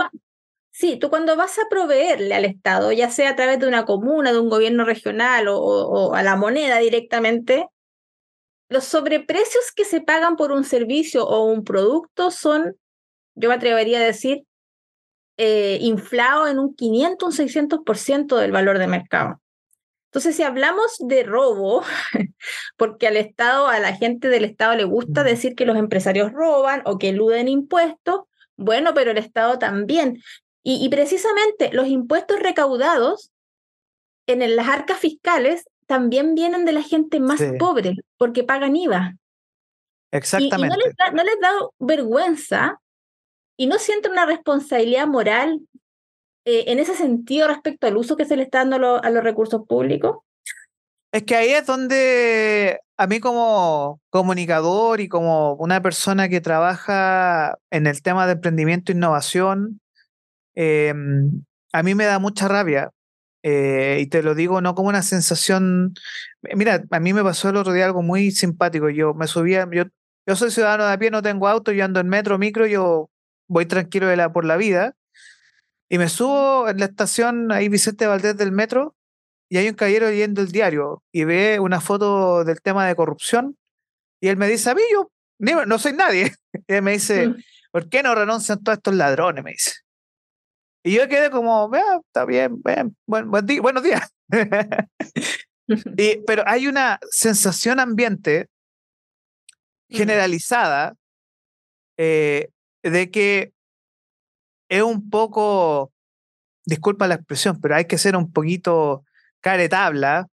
[0.72, 4.32] sí, tú cuando vas a proveerle al Estado, ya sea a través de una comuna,
[4.32, 7.68] de un gobierno regional o, a la moneda directamente,
[8.70, 12.76] los sobreprecios que se pagan por un servicio o un producto son,
[13.36, 14.44] yo me atrevería a decir,
[15.38, 19.42] eh, inflados en un 500, un 600% del valor de mercado.
[20.14, 21.84] Entonces, si hablamos de robo,
[22.78, 26.84] porque al Estado, a la gente del Estado le gusta decir que los empresarios roban
[26.86, 28.22] o que eluden impuestos,
[28.56, 30.22] bueno, pero el Estado también.
[30.62, 33.32] Y, precisamente los impuestos recaudados
[34.28, 39.16] en las arcas fiscales también vienen de la gente más pobre, porque pagan IVA.
[40.12, 40.76] Exactamente.
[40.76, 42.80] Y, no, les da, no les da vergüenza
[43.58, 45.62] y no sienten una responsabilidad moral
[46.46, 49.66] eh, en ese sentido respecto al uso que se le está dando a los recursos
[49.68, 50.18] públicos?
[51.12, 57.58] Es que ahí es donde a mí como comunicador y como una persona que trabaja
[57.70, 59.80] en el tema de emprendimiento e innovación,
[60.56, 62.92] em, a mí me da mucha rabia.
[63.44, 65.94] Eh, y te lo digo no como una sensación.
[66.56, 68.90] Mira, a mí me pasó el otro día algo muy simpático.
[68.90, 69.84] Yo me subía, yo,
[70.26, 73.10] yo soy ciudadano de a pie, no tengo auto, yo ando en metro, micro, yo
[73.48, 74.96] voy tranquilo de la, por la vida.
[75.90, 78.96] Y me subo en la estación ahí Vicente Valdés del metro
[79.50, 83.58] y hay un caballero leyendo el diario y ve una foto del tema de corrupción
[84.24, 85.12] y él me dice, a mí yo
[85.66, 86.34] no soy nadie.
[86.68, 87.36] Y él me dice, mm.
[87.72, 89.44] ¿por qué no renuncian todos estos ladrones?
[89.44, 89.74] Me dice.
[90.82, 91.70] Y yo quedé como,
[92.08, 94.14] está bien, bien buen, buenos días.
[95.98, 98.48] y, pero hay una sensación ambiente
[99.90, 99.96] mm.
[99.96, 100.96] generalizada
[101.98, 102.50] eh,
[102.84, 103.54] de que
[104.70, 105.92] es un poco,
[106.66, 109.04] disculpa la expresión, pero hay que ser un poquito
[109.42, 110.28] caretabla,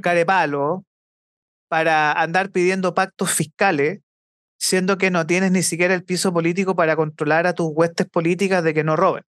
[0.00, 0.84] carepalo,
[1.68, 4.00] para andar pidiendo pactos fiscales,
[4.58, 8.62] siendo que no tienes ni siquiera el piso político para controlar a tus huestes políticas
[8.62, 9.24] de que no roben.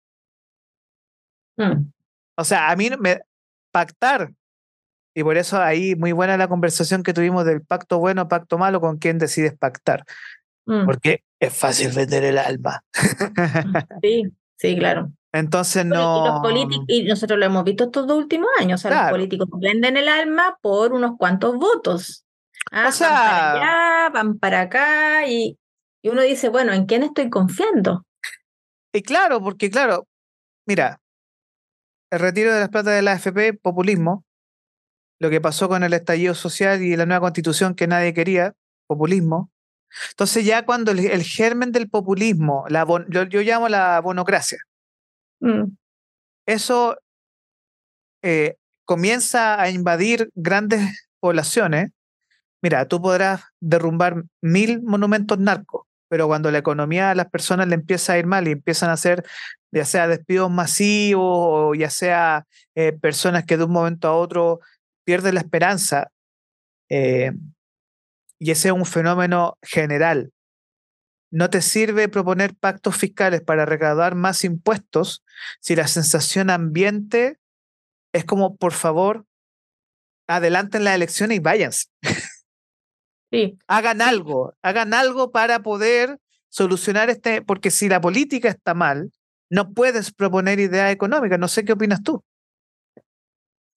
[1.58, 1.92] Mm.
[2.36, 3.22] O sea, a mí me
[3.72, 4.32] pactar,
[5.14, 8.80] y por eso ahí muy buena la conversación que tuvimos del pacto bueno, pacto malo,
[8.80, 10.06] con quién decides pactar.
[10.70, 10.86] Mm.
[10.86, 12.84] Porque es fácil vender el alma.
[14.04, 14.24] Sí,
[14.56, 15.12] sí, claro.
[15.34, 16.44] Entonces no.
[16.88, 18.86] Y, nosotros lo hemos visto estos dos últimos años.
[18.86, 22.24] O sea, los políticos venden el alma por unos cuantos votos.
[22.72, 25.58] Ah, o sea, van para allá, van para acá, y,
[26.04, 28.06] y uno dice, bueno, ¿en quién estoy confiando?
[28.94, 30.08] Y claro, porque claro,
[30.68, 31.00] mira,
[32.12, 34.24] el retiro de las plata de la AFP, populismo,
[35.20, 38.54] lo que pasó con el estallido social y la nueva constitución que nadie quería,
[38.88, 39.52] populismo.
[40.12, 44.60] Entonces ya cuando el, germen del populismo, la yo, llamo la bonocracia,
[45.42, 45.64] mm.
[46.46, 46.98] eso
[48.22, 51.92] eh, comienza a invadir grandes poblaciones,
[52.62, 57.76] mira, tú podrás derrumbar mil monumentos narcos, pero cuando la economía a las personas le
[57.76, 59.24] empieza a ir mal y empiezan a hacer
[59.72, 64.60] ya sea despidos masivos o ya sea eh, personas que de un momento a otro
[65.06, 66.12] pierden la esperanza,
[66.90, 67.32] eh,
[68.40, 70.32] y ese es un fenómeno general.
[71.32, 75.24] No te sirve proponer pactos fiscales para recaudar más impuestos
[75.60, 77.38] si la sensación ambiente
[78.14, 79.26] es como, por favor,
[80.28, 81.86] adelanten la elección y váyanse.
[83.32, 83.58] Sí.
[83.68, 86.18] hagan algo, hagan algo para poder
[86.50, 89.12] solucionar este, porque si la política está mal,
[89.52, 91.40] no puedes proponer ideas económicas.
[91.40, 92.24] No sé qué opinas tú.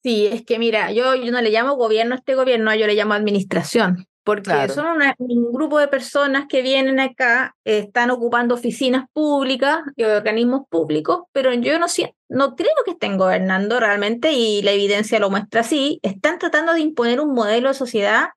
[0.03, 2.95] Sí, es que mira, yo, yo no le llamo gobierno a este gobierno, yo le
[2.95, 9.81] llamo administración, porque son un grupo de personas que vienen acá, están ocupando oficinas públicas
[9.97, 11.87] y organismos públicos, pero yo no,
[12.29, 15.99] no creo que estén gobernando realmente y la evidencia lo muestra así.
[16.03, 18.29] Están tratando de imponer un modelo de sociedad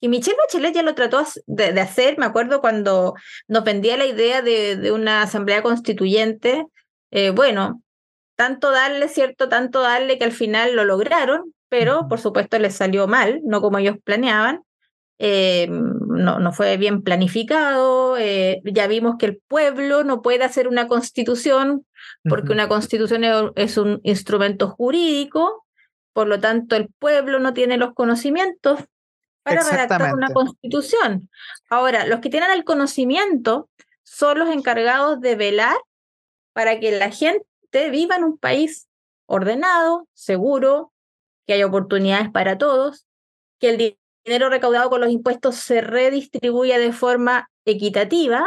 [0.00, 3.14] y Michelle Bachelet ya lo trató de, hacer, me acuerdo cuando
[3.48, 6.66] nos vendía la idea de, una asamblea constituyente.
[7.10, 7.82] Eh, bueno,
[8.36, 9.48] tanto darle, ¿cierto?
[9.48, 13.78] Tanto darle que al final lo lograron, pero por supuesto les salió mal, no como
[13.78, 14.62] ellos planeaban.
[15.18, 18.16] Eh, no, no fue bien planificado.
[18.18, 21.86] Eh, ya vimos que el pueblo no puede hacer una constitución
[22.28, 25.64] porque una constitución es un instrumento jurídico,
[26.12, 28.80] por lo tanto el pueblo no tiene los conocimientos
[29.42, 31.30] para redactar una constitución.
[31.70, 33.68] Ahora, los que tienen el conocimiento
[34.02, 35.76] son los encargados de velar
[36.52, 38.88] para que la gente viva en un país
[39.26, 40.92] ordenado, seguro,
[41.46, 43.06] que haya oportunidades para todos,
[43.60, 48.44] que el dinero recaudado con los impuestos se redistribuya de forma equitativa,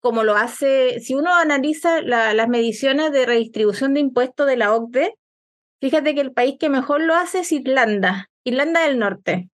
[0.00, 5.14] como lo hace, si uno analiza las mediciones de redistribución de impuestos de la OCDE,
[5.80, 9.48] fíjate que el país que mejor lo hace es Irlanda, Irlanda del Norte.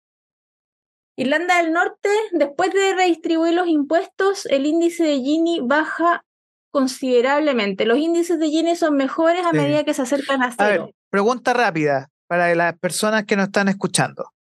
[1.18, 6.24] Irlanda del Norte, después de redistribuir los impuestos, el índice de Gini baja
[6.72, 7.86] considerablemente.
[7.86, 10.92] Los índices de Gini son mejores a medida que se acercan a cero.
[11.10, 14.35] pregunta rápida para las personas que nos están escuchando.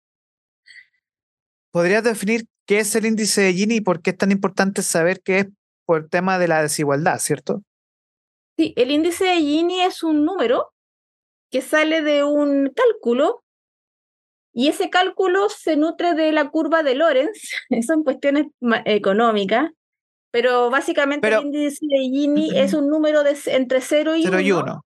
[1.73, 5.23] ¿Podrías definir qué es el índice de Gini y por qué es tan importante saber
[5.23, 5.47] qué es
[5.87, 7.63] por el tema de la desigualdad, cierto?
[8.59, 10.73] Sí, el índice de Gini es un número
[11.51, 13.43] que sale de un cálculo
[14.55, 17.51] y ese cálculo se nutre de la curva de Lorenz,
[17.87, 18.49] son cuestiones
[18.85, 19.71] económicas,
[20.31, 24.85] pero básicamente el índice de Gini es un número de entre 0 y 1.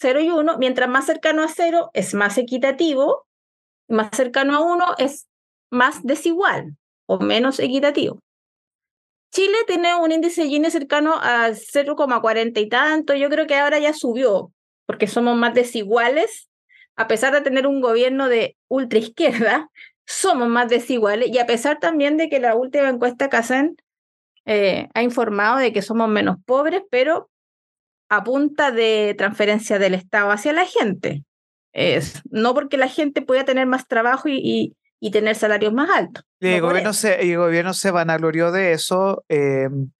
[0.00, 3.26] 0 y 1, mientras más cercano a 0 es más equitativo,
[3.86, 5.26] más cercano a 1 es
[5.70, 8.20] más desigual o menos equitativo.
[9.32, 13.78] Chile tiene un índice de Gini cercano a 0,40 y tanto, yo creo que ahora
[13.78, 14.52] ya subió,
[14.86, 16.50] porque somos más desiguales
[17.00, 19.70] a pesar de tener un gobierno de ultraizquierda,
[20.06, 23.76] somos más desiguales y a pesar también de que la última encuesta CACEN
[24.44, 27.30] eh, ha informado de que somos menos pobres, pero
[28.10, 31.24] a punta de transferencia del Estado hacia la gente.
[31.72, 34.76] Es, no porque la gente pueda tener más trabajo y, y,
[35.10, 36.24] tener salarios más altos.
[36.40, 39.90] Y el, gobierno se, el gobierno se vanaglorió de eso, em,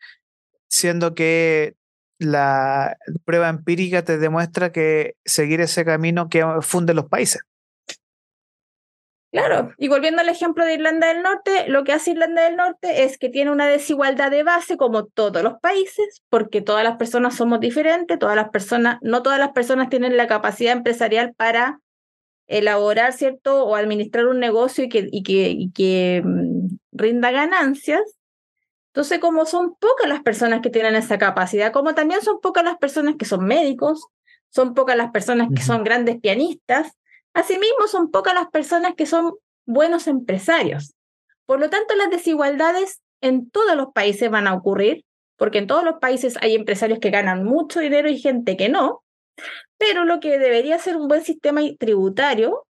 [0.68, 1.74] siendo que
[2.18, 7.40] la prueba empírica te demuestra que seguir ese camino que funde los países.
[9.32, 13.04] Claro, y volviendo al ejemplo de Irlanda del Norte, lo que hace Irlanda del Norte
[13.04, 17.36] es que tiene una desigualdad de base como todos los países, porque todas las personas
[17.36, 21.78] somos diferentes, todas las personas, no todas las personas tienen la capacidad empresarial para
[22.50, 23.64] elaborar, ¿cierto?
[23.64, 28.02] O administrar un negocio y que, y que, y que mm, rinda ganancias.
[28.88, 32.76] Entonces, como son pocas las personas que tienen esa capacidad, como también son pocas las
[32.76, 34.04] personas que son médicos,
[34.50, 36.92] son pocas las personas que son grandes pianistas,
[37.34, 39.34] asimismo son pocas las personas que son
[39.64, 40.94] buenos empresarios.
[41.46, 45.04] Por lo tanto, las desigualdades en todos los países van a ocurrir,
[45.36, 49.04] porque en todos los países hay empresarios que ganan mucho dinero y gente que no,
[49.79, 52.66] pero lo que debería ser un buen sistema tributario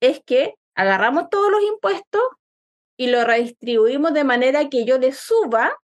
[0.00, 2.22] es que agarramos todos los impuestos
[2.98, 5.76] y lo redistribuimos de manera que yo le suba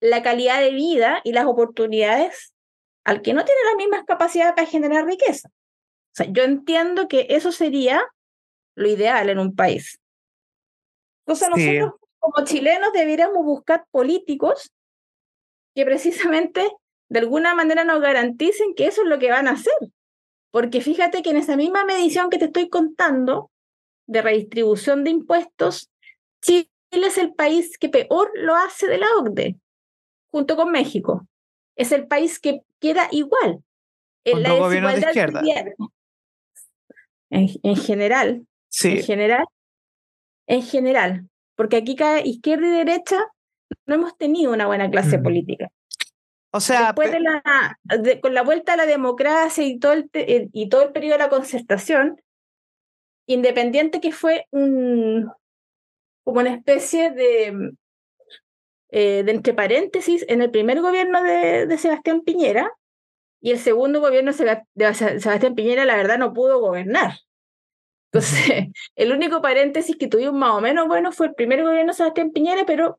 [0.00, 2.52] la calidad de vida y las oportunidades
[3.04, 5.48] al que no tiene las mismas capacidades para generar riqueza.
[5.48, 8.02] O sea, yo entiendo que eso sería
[8.74, 10.00] lo ideal en un país.
[11.26, 14.72] Entonces nosotros como chilenos deberíamos buscar políticos
[15.74, 16.68] que precisamente
[17.08, 19.74] de alguna manera nos garanticen que eso es lo que van a hacer.
[20.50, 23.50] Porque fíjate que en esa misma medición que te estoy contando
[24.06, 25.90] de redistribución de impuestos,
[26.40, 29.56] Chile es el país que peor lo hace de la OCDE,
[30.30, 31.26] junto con México.
[31.76, 33.62] Es el país que queda igual.
[34.24, 35.42] En la desigualdad de izquierda.
[37.30, 38.46] En, general.
[38.68, 38.98] Sí.
[38.98, 39.44] En general.
[40.46, 41.28] En general.
[41.54, 43.26] Porque aquí cada izquierda y derecha
[43.86, 45.68] no hemos tenido una buena clase política.
[46.56, 47.78] O sea, Después de la,
[48.22, 51.28] con la vuelta a la democracia y todo el, y todo el periodo de la
[51.28, 52.18] concertación,
[53.26, 55.30] independiente que fue un,
[56.24, 57.72] como una especie de,
[58.88, 62.72] eh, de entre paréntesis en el primer gobierno de, de, Sebastián Piñera
[63.42, 67.18] y el segundo gobierno de Sebastián Piñera, la verdad, no pudo gobernar.
[68.10, 71.98] Entonces, el único paréntesis que tuvimos más o menos bueno fue el primer gobierno de
[71.98, 72.98] Sebastián Piñera, pero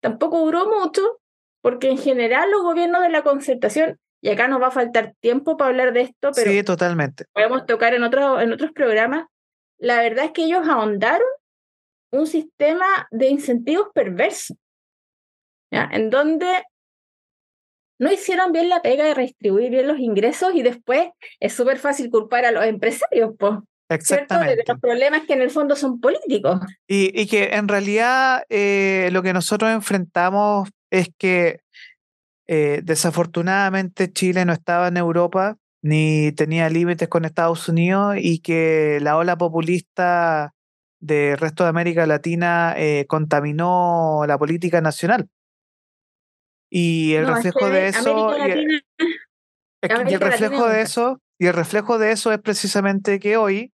[0.00, 1.20] tampoco duró mucho
[1.66, 5.56] porque en general los gobiernos de la concertación, y acá nos va a faltar tiempo
[5.56, 7.24] para hablar de esto, pero sí, totalmente.
[7.32, 9.26] podemos tocar en, otro, en otros programas,
[9.76, 11.26] la verdad es que ellos ahondaron
[12.12, 14.54] un sistema de incentivos perverso,
[15.72, 15.88] ¿ya?
[15.90, 16.46] en donde
[17.98, 21.08] no hicieron bien la pega de redistribuir bien los ingresos y después
[21.40, 23.54] es súper fácil culpar a los empresarios, pues.
[23.88, 24.62] Exactamente.
[24.68, 26.60] los problemas que en el fondo son políticos.
[26.86, 31.60] Y, y que en realidad eh, lo que nosotros enfrentamos es que
[32.48, 38.98] eh, desafortunadamente Chile no estaba en Europa ni tenía límites con Estados Unidos y que
[39.00, 40.54] la ola populista
[41.00, 45.28] del resto de América Latina eh, contaminó la política nacional.
[46.70, 48.36] Y el reflejo de eso...
[48.36, 53.72] y el reflejo de eso, y el reflejo de eso es precisamente que hoy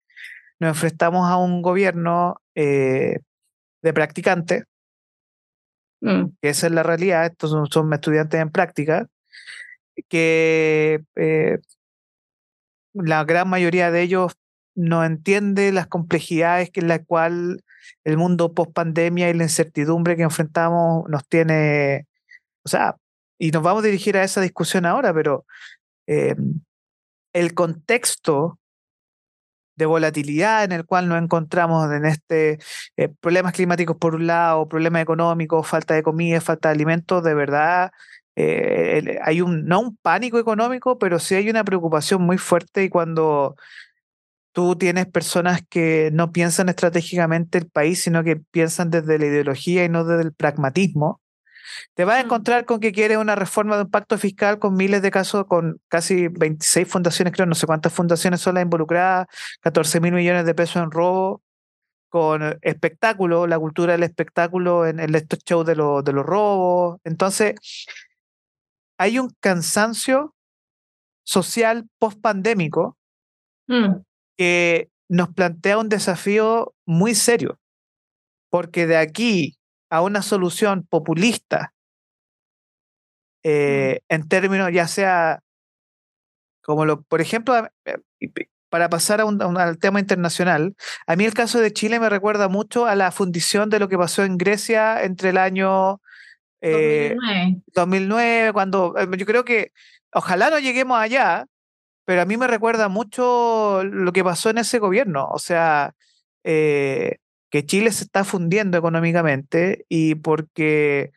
[0.59, 3.19] nos enfrentamos a un gobierno eh,
[3.83, 4.63] de practicantes
[6.01, 6.31] Mm.
[6.41, 9.07] esa es la realidad, estos son, estudiantes en práctica,
[10.07, 11.59] que eh,
[12.93, 14.33] la gran mayoría de ellos
[14.75, 17.63] no entiende las complejidades en la cual
[18.05, 22.07] el mundo post pandemia y la incertidumbre que enfrentamos nos tiene,
[22.63, 22.95] o sea,
[23.37, 25.45] y nos vamos a dirigir a esa discusión ahora, pero
[26.07, 26.35] eh,
[27.33, 28.59] el contexto
[29.79, 32.59] de volatilidad en el cual nos encontramos en este
[32.97, 37.33] eh, problemas climáticos por un lado, problemas económicos, falta de comida, falta de alimentos, de
[37.33, 37.91] verdad
[38.35, 42.89] eh, hay un, no un pánico económico, pero sí hay una preocupación muy fuerte y
[42.89, 43.55] cuando
[44.53, 49.85] tú tienes personas que no piensan estratégicamente el país, sino que piensan desde la ideología
[49.85, 51.21] y no desde el pragmatismo,
[51.93, 55.01] te vas a encontrar con que quieres una reforma de un pacto fiscal con miles
[55.01, 59.27] de casos, con casi 26 fundaciones, creo, no sé cuántas fundaciones son las involucradas,
[59.61, 61.41] 14 mil millones de pesos en robo,
[62.09, 66.99] con espectáculo, la cultura del espectáculo en, estos shows de, de los robos.
[67.03, 67.55] Entonces,
[68.97, 70.35] hay un cansancio
[71.23, 72.97] social post-pandémico
[73.67, 74.01] mm.
[74.37, 77.59] que nos plantea un desafío muy serio,
[78.49, 79.58] porque de aquí
[79.89, 81.73] a una solución populista
[83.43, 85.41] eh, en términos ya sea
[86.61, 87.97] como lo, por ejemplo, eh,
[88.69, 90.75] para pasar a un, al tema internacional,
[91.07, 93.97] a mí el caso de Chile me recuerda mucho a la fundición de lo que
[93.97, 95.99] pasó en Grecia entre el año
[96.61, 98.49] 2009.
[98.49, 99.71] Eh, cuando yo creo que
[100.13, 101.47] ojalá no lleguemos allá,
[102.05, 105.27] pero a mí me recuerda mucho lo que pasó en ese gobierno.
[105.31, 105.95] O sea,
[107.49, 111.11] que Chile se está fundiendo económicamente y porque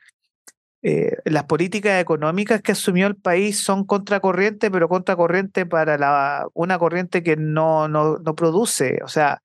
[0.82, 6.78] eh, las políticas económicas que asumió el país son contracorriente, pero contracorriente para la, una
[6.78, 9.00] corriente que no, no, no produce.
[9.04, 9.42] O sea,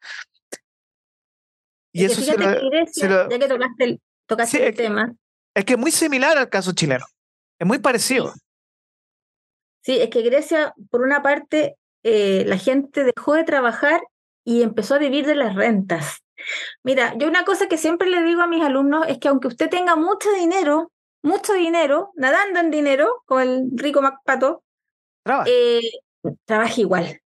[1.91, 5.13] Y eso ya que tocaste el, tema.
[5.53, 7.05] Es que es muy similar al caso chileno.
[7.59, 8.33] Es muy parecido.
[9.83, 14.01] Sí, es que Grecia, por una parte, eh, la gente dejó de trabajar
[14.43, 16.23] y empezó a vivir de las rentas.
[16.83, 19.69] Mira, yo una cosa que siempre le digo a mis alumnos es que aunque usted
[19.69, 20.91] tenga mucho dinero,
[21.23, 24.63] mucho dinero, nadando en dinero, como el rico MacPato,
[25.45, 25.81] eh,
[26.45, 27.21] trabaja igual.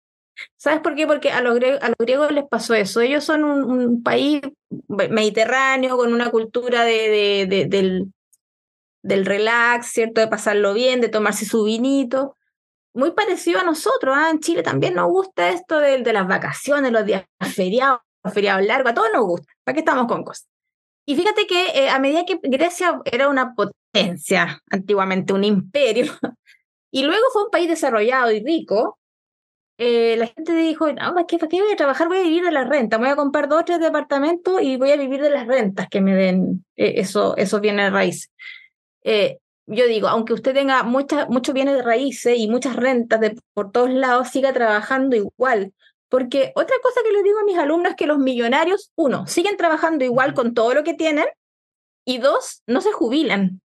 [0.56, 1.06] ¿Sabes por qué?
[1.06, 3.00] Porque a los, griegos, a los griegos les pasó eso.
[3.00, 4.40] Ellos son un, país
[4.88, 8.12] mediterráneo con una cultura de, de, del,
[9.02, 10.20] del relax, ¿cierto?
[10.20, 12.36] De pasarlo bien, de tomarse su vinito.
[12.94, 14.16] Muy parecido a nosotros.
[14.16, 14.30] ¿ah?
[14.30, 18.66] En Chile también nos gusta esto de, de las vacaciones, los días feriados, los feriados
[18.66, 18.92] largos.
[18.92, 19.52] A todos nos gusta.
[19.64, 20.48] ¿Para qué estamos con cosas?
[21.06, 26.12] Y fíjate que eh, a medida que Grecia era una potencia, antiguamente un imperio,
[26.92, 28.98] y luego fue un país desarrollado y rico,
[29.82, 32.06] eh, la gente dijo, no, ¿para qué, ¿para qué voy a trabajar?
[32.06, 34.90] Voy a vivir de la renta, voy a comprar dos o tres departamentos y voy
[34.90, 38.30] a vivir de las rentas que me den eh, eso, esos bienes de raíz.
[39.04, 43.72] Eh, yo digo, aunque usted tenga muchos bienes de raíces y muchas rentas de, por
[43.72, 45.72] todos lados, siga trabajando igual.
[46.10, 49.56] Porque otra cosa que les digo a mis alumnos es que los millonarios, uno, siguen
[49.56, 51.26] trabajando igual con todo lo que tienen
[52.04, 53.62] y dos, no se jubilan.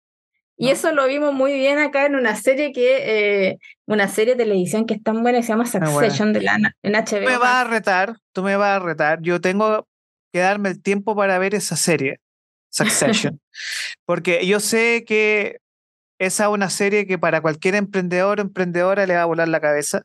[0.58, 4.44] Y eso lo vimos muy bien acá en una serie que, eh, una serie de
[4.44, 7.26] televisión que es tan buena, se llama Succession de la, en HBO.
[7.26, 9.22] Tú me vas a retar, tú me vas a retar.
[9.22, 9.88] Yo tengo
[10.32, 12.22] que darme el tiempo para ver esa serie,
[12.70, 13.42] Succession.
[14.06, 15.58] Porque yo sé que
[16.20, 19.60] esa es una serie que para cualquier emprendedor o emprendedora le va a volar la
[19.60, 20.04] cabeza.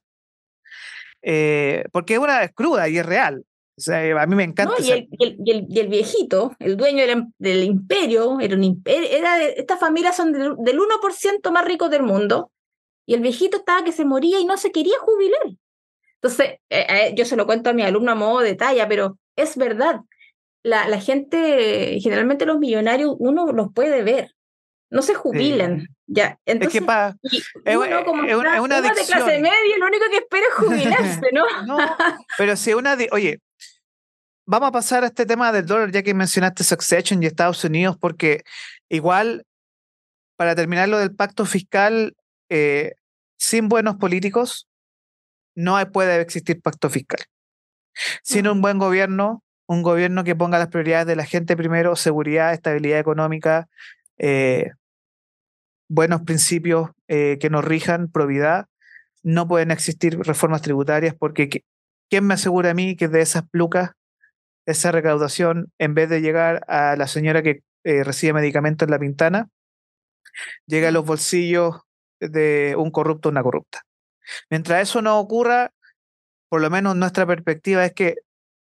[1.23, 3.45] Eh, porque es una es cruda y es real.
[3.77, 4.75] O sea, a mí me encanta.
[4.79, 5.09] y, el,
[5.39, 7.05] y, el, viejito, el dueño
[7.39, 12.53] del, imperio, era un imperio, era estas familias son del, 1% más ricos del mundo,
[13.07, 15.57] y el viejito estaba que se moría y no se quería jubilar.
[16.17, 19.19] Entonces, eh, eh, yo se lo cuento a mi alumno a modo de talla, pero
[19.35, 20.01] es verdad.
[20.63, 24.35] La, la gente, generalmente los millonarios, uno los puede ver,
[24.91, 25.87] no se jubilan.
[26.07, 26.87] Ya, entonces, es
[27.65, 31.45] que uno, como es, una, de clase media, lo único que espera es jubilarse, ¿no?
[31.67, 31.79] no
[32.37, 33.41] pero si una de, oye,
[34.45, 37.97] vamos a pasar a este tema del dólar, ya que mencionaste Succession y Estados Unidos,
[37.99, 38.43] porque
[38.89, 39.47] igual,
[40.37, 42.17] para terminar lo del pacto fiscal,
[42.49, 42.95] eh,
[43.39, 44.69] sin buenos políticos,
[45.55, 47.21] no puede existir pacto fiscal.
[48.25, 52.53] Sin un buen gobierno, un gobierno que ponga las prioridades de la gente primero, seguridad,
[52.53, 53.69] estabilidad económica,
[54.19, 54.73] eh,
[55.91, 58.67] buenos principios eh, que nos rijan, probidad,
[59.23, 61.65] no pueden existir reformas tributarias porque
[62.09, 63.91] ¿quién me asegura a mí que de esas plucas
[64.67, 68.99] esa recaudación, en vez de llegar a la señora que eh, recibe medicamentos en la
[69.01, 69.49] pintana,
[70.67, 71.81] llega a los bolsillos
[72.21, 73.83] de un corrupto o una corrupta.
[74.49, 75.73] Mientras eso no ocurra,
[76.49, 78.17] por lo menos nuestra perspectiva es que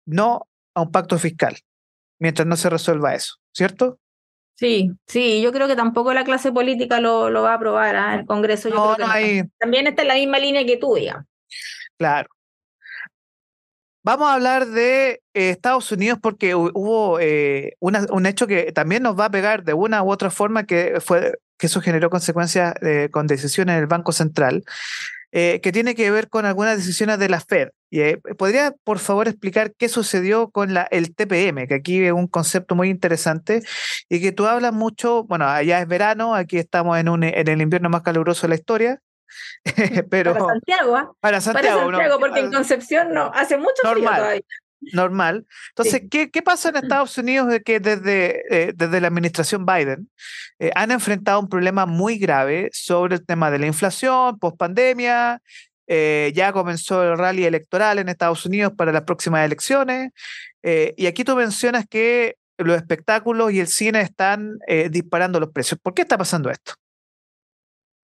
[0.07, 1.57] no a un pacto fiscal,
[2.19, 4.01] mientras no se resuelva eso, ¿cierto?
[4.63, 8.15] Sí, sí, yo creo que tampoco la clase política lo, lo va a aprobar, ¿ah?
[8.15, 8.69] el Congreso.
[8.69, 8.97] Yo no,
[9.59, 11.27] También está en la misma línea que tú, digamos.
[11.99, 12.29] Claro.
[14.05, 19.19] Vamos a hablar de eh, Estados Unidos porque hubo eh, un hecho que también nos
[19.19, 23.09] va a pegar de una u otra forma, que fue que eso generó consecuencias eh,
[23.11, 24.63] con decisiones del Banco Central,
[25.33, 27.71] que tiene que ver con algunas decisiones de la Fed.
[28.39, 32.75] ¿Podría, por favor, explicar qué sucedió con la, el TPM, que aquí es un concepto
[32.75, 33.63] muy interesante
[34.09, 37.61] y que tú hablas mucho, bueno, allá es verano, aquí estamos en, un, en el
[37.61, 39.01] invierno más caluroso de la historia,
[40.11, 41.13] pero para Santiago, ¿ah?
[41.21, 44.43] para Santiago, porque en Concepción no, hace mucho normal,
[44.93, 45.47] Normal.
[45.71, 50.11] Entonces, ¿qué, ¿qué, pasa en Estados Unidos de que desde, eh, desde la administración Biden
[50.59, 55.41] eh, han enfrentado un problema muy grave sobre el tema de la inflación, post pandemia?
[55.87, 60.11] Eh, ya comenzó el rally electoral en Estados Unidos para las próximas elecciones.
[60.63, 64.59] y aquí tú mencionas que los espectáculos y el cine están
[64.91, 65.81] disparando los precios.
[65.83, 66.75] ¿Por qué está pasando esto?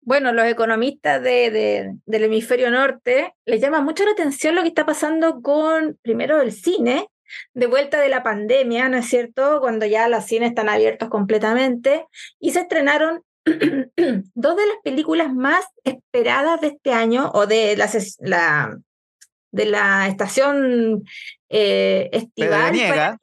[0.02, 4.86] Bueno, los economistas de, del hemisferio norte les llama mucho la atención lo que está
[4.86, 7.08] pasando con, primero, el cine,
[7.54, 9.60] de vuelta de la pandemia, ¿no es cierto?
[9.60, 12.06] Cuando ya los cines están abiertos completamente
[12.38, 17.88] y se estrenaron dos de las películas más esperadas de este año o de la,
[18.20, 18.78] la
[19.52, 21.04] de la estación
[21.48, 23.18] eh, estival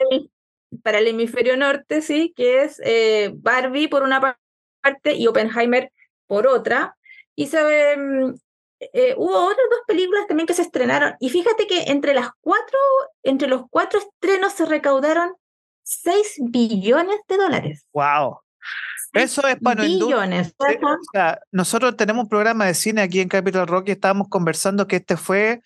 [0.84, 4.38] para el, hemisferio norte, sí, que es eh, Barbie por una
[4.82, 5.92] parte y Oppenheimer
[6.28, 6.96] por otra,
[7.36, 8.36] y se, mm,
[8.80, 11.16] eh, hubo otras dos películas también que se estrenaron.
[11.20, 12.78] Y fíjate que entre las cuatro,
[13.24, 15.34] entre los cuatro estrenos se recaudaron
[15.84, 17.88] 6 billones de dólares.
[17.94, 18.40] ¡Wow!
[19.14, 20.54] Eso es para billones.
[21.52, 25.18] nosotros tenemos un programa de cine aquí en Capital Rock y estábamos conversando que este
[25.18, 25.62] fue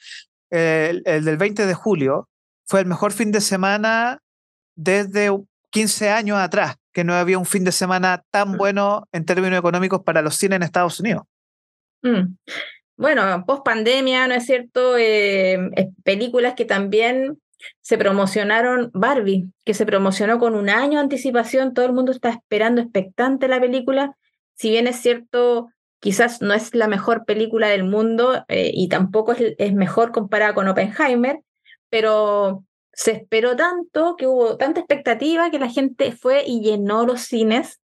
[0.49, 2.29] el, el, del 20 de julio.
[2.65, 4.19] Fue el mejor fin de semana
[4.75, 5.31] desde
[5.71, 8.57] 15 años atrás, que no había un fin de semana tan mm.
[8.57, 11.23] bueno en términos económicos para los cines en Estados Unidos.
[12.03, 12.35] Mm.
[12.97, 14.95] Bueno, post pandemia, ¿no es cierto?
[14.97, 15.57] Eh,
[16.03, 17.39] películas que también
[17.81, 22.29] se promocionaron Barbie, que se promocionó con un año de anticipación, todo el mundo está
[22.29, 24.15] esperando expectante la película,
[24.55, 25.69] si bien es cierto,
[25.99, 30.53] quizás no es la mejor película del mundo eh, y tampoco es, es, mejor comparada
[30.53, 31.39] con Oppenheimer,
[31.89, 32.63] pero
[32.93, 37.79] se esperó tanto, que hubo tanta expectativa que la gente fue y llenó los cines,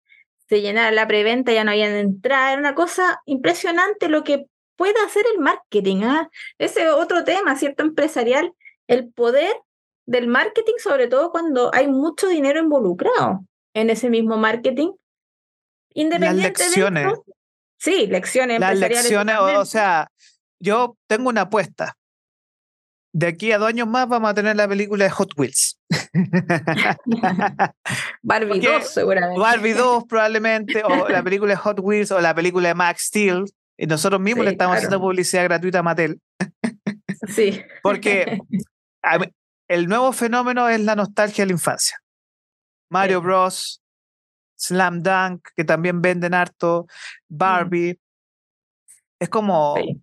[0.49, 4.47] se llenaba la preventa, ya no habían entrada, era una cosa impresionante lo que
[4.77, 6.03] puede hacer el marketing.
[6.05, 6.29] ¿ah?
[6.59, 7.83] Ese otro tema, ¿cierto?
[7.83, 8.53] Empresarial,
[8.87, 9.57] el poder
[10.07, 13.45] del marketing, sobre todo cuando hay mucho dinero involucrado
[13.75, 14.93] en ese mismo marketing.
[15.95, 17.13] Independiente Las lecciones.
[17.79, 18.61] sí, lecciones.
[18.61, 20.11] Las lecciones, o sea,
[20.59, 21.97] yo tengo una apuesta.
[23.17, 25.81] De aquí a dos años más vamos a tener la película de Hot Wheels.
[28.23, 29.41] Barbie 2, seguramente.
[29.41, 33.45] Barbie 2, probablemente, o la película de Hot Wheels, o la película de Max Steel.
[33.79, 36.21] Y nosotros mismos le estamos haciendo publicidad gratuita a Mattel.
[37.29, 37.63] sí.
[37.85, 38.41] Porque
[39.69, 41.97] el nuevo fenómeno es la nostalgia de la infancia.
[42.91, 43.81] Mario Bros,
[44.59, 46.89] Slam Dunk, que también venden harto,
[47.29, 47.97] Barbie.
[49.21, 50.01] Es como, eh,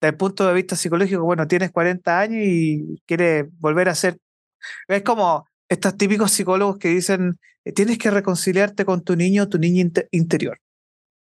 [0.00, 4.18] desde el punto de vista psicológico, bueno, tienes 40 años y quieres volver a ser.
[4.88, 9.58] Es como estos típicos psicólogos que dicen, eh, tienes que reconciliarte con tu niño, tu
[9.58, 10.58] niña interior.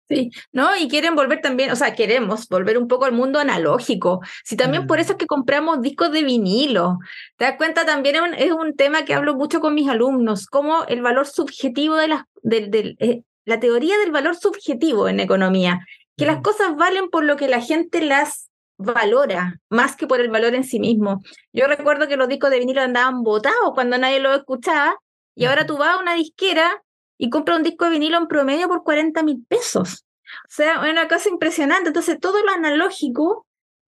[0.08, 0.76] Sí, ¿no?
[0.76, 4.22] Y quieren volver también, o sea, queremos volver un poco al mundo analógico.
[4.44, 5.02] Si también por mm.
[5.02, 6.98] eso es que compramos discos de vinilo.
[7.38, 7.86] ¿Te das cuenta?
[7.86, 12.08] También es un, tema que hablo mucho con mis alumnos, como el valor subjetivo de
[12.08, 15.86] las, de, eh, la teoría del valor subjetivo en economía,
[16.18, 18.49] que las cosas valen por lo que la gente las
[18.80, 21.22] valora, más que por el valor en sí mismo.
[21.54, 24.98] Yo recuerdo que los discos de vinilo andaban botados cuando nadie los escuchaba,
[25.36, 26.84] y ahora tú vas a una disquera
[27.18, 30.06] y compra un disco de vinilo en promedio por 40 mil pesos.
[30.46, 31.90] O sea, es una cosa impresionante.
[31.90, 33.46] Entonces, todo lo analógico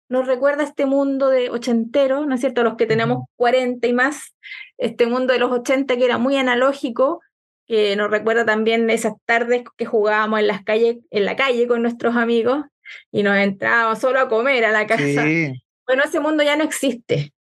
[0.07, 2.63] nos recuerda a este mundo de ochentero, ¿no es cierto?
[2.63, 4.35] Los que tenemos 40 y más,
[4.77, 7.21] este mundo de los 80 que era muy analógico,
[7.67, 11.81] que nos recuerda también esas tardes que jugábamos en las calles, en la calle con
[11.81, 12.65] nuestros amigos
[13.11, 15.25] y nos entrábamos solo a comer a la casa.
[15.87, 17.33] Bueno, ese mundo ya no existe.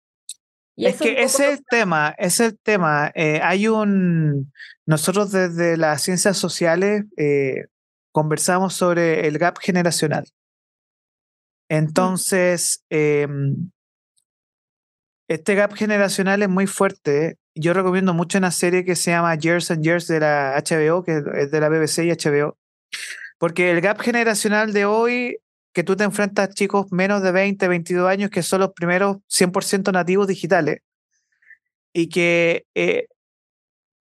[0.76, 3.12] Y es que ese es el tema, es el tema.
[3.14, 4.52] Eh, hay un,
[4.86, 7.66] nosotros desde las ciencias sociales eh,
[8.12, 10.26] conversamos sobre el gap generacional.
[11.70, 13.72] Entonces, em,
[15.28, 17.38] este gap generacional es muy fuerte.
[17.56, 21.24] Yo recomiendo mucho una serie que se llama Years and Years de la HBO, que
[21.36, 22.58] es de la BBC y HBO,
[23.44, 25.38] porque el gap generacional de hoy
[25.74, 29.18] que tú te enfrentas a chicos menos de 20, 22 años que son los primeros
[29.28, 30.80] 100% nativos digitales
[31.92, 33.08] y que eh,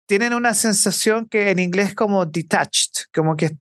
[0.05, 3.57] tienen una sensación que en inglés como detached, como que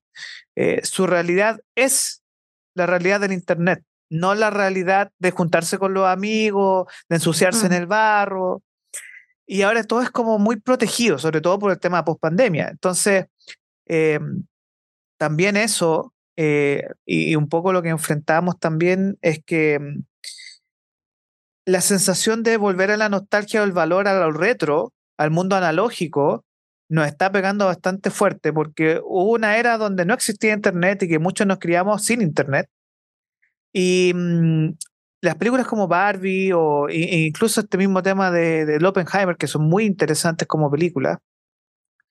[0.57, 2.22] eh, su realidad es
[2.74, 7.72] la realidad del Internet, no la realidad de juntarse con los amigos, de ensuciarse en
[7.72, 7.76] mm.
[7.76, 8.61] el barro.
[9.47, 12.67] Y ahora todo es como muy protegido, sobre todo por el tema de pospandemia.
[12.67, 13.28] Entonces,
[13.86, 14.43] em,
[15.22, 20.03] también eso eh, y, un poco lo que enfrentamos también es que mm,
[21.67, 25.55] la sensación de volver a la nostalgia o el valor a lo retro, al mundo
[25.55, 26.43] analógico,
[26.89, 31.19] nos está pegando bastante fuerte porque hubo una era donde no existía Internet y que
[31.19, 32.67] muchos nos criamos sin Internet.
[33.72, 34.69] Y mm,
[35.22, 39.86] las películas como Barbie o incluso este mismo tema de, de Oppenheimer, que son muy
[39.86, 41.19] interesantes como películas,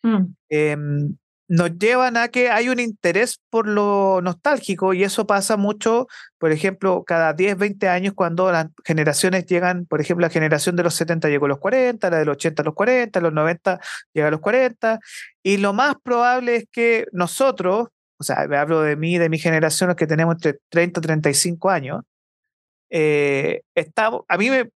[0.04, 0.26] mm.
[0.48, 1.16] em,
[1.50, 6.06] nos llevan a que hay un interés por lo nostálgico y eso pasa mucho,
[6.38, 10.84] por ejemplo, cada 10, 20 años cuando las generaciones llegan, por ejemplo, la generación de
[10.84, 13.80] los 70 llegó a los 40, la de los 80 a los 40, los 90
[14.12, 15.00] llega a los 40
[15.42, 17.88] y lo más probable es que nosotros,
[18.20, 21.68] o sea, hablo de mí, de mi generación, los que tenemos entre 30 y 35
[21.68, 22.02] años,
[22.90, 24.70] eh, estamos, a mí me,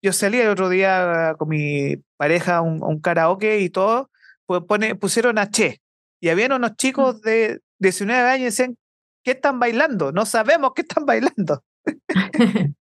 [0.00, 4.08] yo salí el otro día con mi pareja a un, un karaoke y todo,
[4.60, 5.80] pone, pusieron a Che.
[6.20, 7.20] Y habían unos chicos mm.
[7.20, 8.76] de 19 años y decían,
[9.24, 10.12] ¿qué están bailando?
[10.12, 11.62] No sabemos qué están bailando.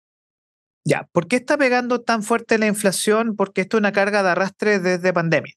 [0.85, 3.35] ya, ¿por qué está pegando tan fuerte la inflación?
[3.35, 5.53] Porque esto es una carga de arrastre desde pandemia.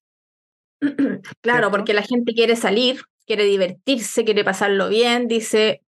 [1.40, 5.82] Claro, porque la gente quiere salir, quiere divertirse, quiere pasarlo bien, dice,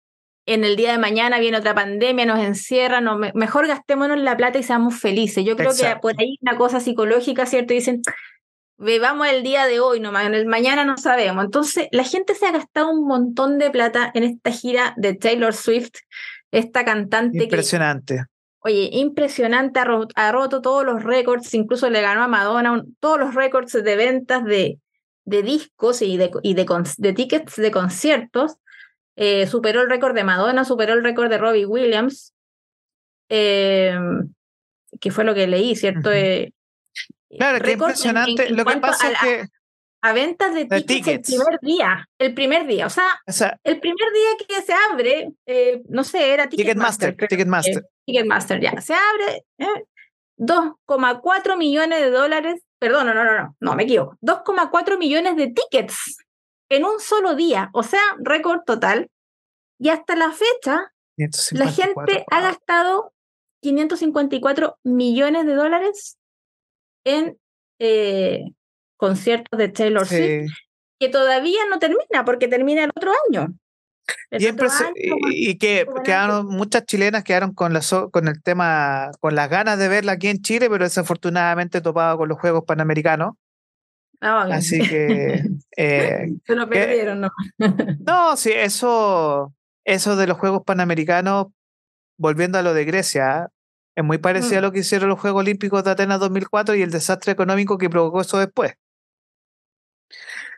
[0.45, 4.59] en el día de mañana viene otra pandemia, nos encierra, no, mejor gastémonos la plata
[4.59, 5.45] y seamos felices.
[5.45, 7.73] Yo creo que por ahí una cosa psicológica, ¿cierto?
[7.73, 8.01] Dicen,
[8.99, 11.45] vamos el día de hoy el mañana no sabemos.
[11.45, 15.53] Entonces, la gente se ha gastado un montón de plata en esta gira de Taylor
[15.53, 15.91] Swift,
[16.51, 17.43] esta cantante.
[17.43, 18.25] Impresionante.
[18.59, 23.73] Oye, impresionante, ha, roto todos los récords, incluso le ganó a Madonna todos los récords
[23.73, 24.79] de ventas de,
[25.25, 26.65] de discos y, de, y de,
[26.97, 28.55] de, tickets de conciertos.
[29.15, 32.33] Eh, superó el récord de Madonna, superó el récord de Robbie Williams,
[33.29, 33.97] eh,
[34.99, 36.11] que fue lo que leí, ¿cierto?
[36.11, 36.53] Eh,
[37.37, 38.49] claro, qué impresionante.
[38.49, 39.47] lo que pasa es que
[40.03, 42.09] a ventas de, tickets, el primer día.
[42.19, 42.87] El primer día.
[42.87, 47.15] O sea, el primer día que se abre, eh, no sé, era Ticketmaster.
[47.15, 47.85] Ticketmaster.
[48.05, 48.81] Ticketmaster, ya.
[48.81, 49.45] Se abre
[50.37, 52.63] 2,4 millones de dólares.
[52.79, 54.17] Perdón, no, no, no, no, no, me equivoco.
[54.21, 56.17] 2,4 millones de tickets
[56.69, 57.69] en un solo día.
[57.71, 59.09] O sea, récord total.
[59.79, 60.91] Y hasta la fecha,
[61.51, 63.13] la gente ha gastado
[63.61, 66.17] 554 millones de dólares
[67.03, 67.37] en
[67.79, 68.45] eh,
[68.97, 70.51] conciertos de Taylor Swift,
[70.99, 73.53] que todavía no termina, porque termina el otro año.
[75.29, 77.81] y, que quedaron, muchas chilenas quedaron con, la,
[78.11, 82.29] con el tema, con las ganas de verla aquí en Chile, pero desafortunadamente topado con
[82.29, 83.35] los Juegos Panamericanos.
[84.21, 85.43] Ah, Así que...
[85.75, 87.31] Eh, Se lo perdieron, ¿no?
[88.05, 91.47] no, sí, eso, eso de los Juegos Panamericanos,
[92.15, 93.49] volviendo a lo de Grecia,
[93.95, 94.63] es muy parecido a mm.
[94.63, 98.21] lo que hicieron los Juegos Olímpicos de Atenas 2004 y el desastre económico que provocó
[98.21, 98.73] eso después.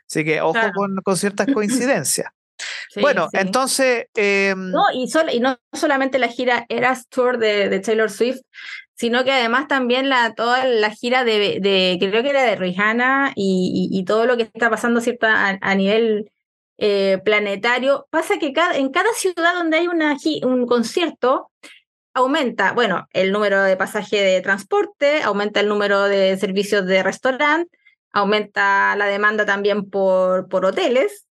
[0.07, 0.59] Así que ojo
[1.03, 2.29] con, ciertas coincidencias.
[3.01, 4.05] bueno, entonces...
[4.13, 8.41] Em, no, y, y no solamente la gira Eras Tour de, Taylor Swift,
[8.95, 13.33] sino que además también la, toda la gira de, de creo que era de Rihanna
[13.35, 15.27] y, todo lo que está pasando ¿cierto?
[15.27, 16.31] A, nivel
[16.77, 18.07] eh, planetario.
[18.09, 21.51] Pasa que cada, en cada ciudad donde hay una, un concierto,
[22.15, 27.77] aumenta, bueno, el número de pasaje de transporte, aumenta el número de servicios de restaurante,
[28.11, 31.27] aumenta la demanda también por, por hoteles,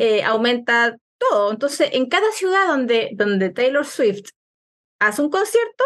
[0.00, 1.52] eh, aumenta todo.
[1.52, 4.30] Entonces, en cada ciudad donde, donde Taylor Swift
[4.98, 5.84] hace un concierto,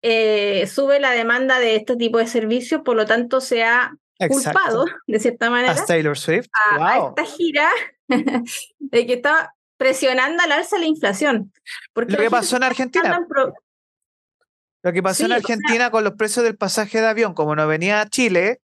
[0.00, 3.94] eh, sube la demanda de este tipo de servicios, por lo tanto se ha
[4.28, 7.68] culpado, de cierta manera, a Taylor Swift a, esta gira
[8.78, 11.52] de que está presionando al alza la inflación.
[11.92, 13.26] Porque lo que pasó en Argentina.
[14.84, 18.00] Lo que pasó en Argentina con los precios del pasaje de avión, como no venía
[18.00, 18.60] a Chile,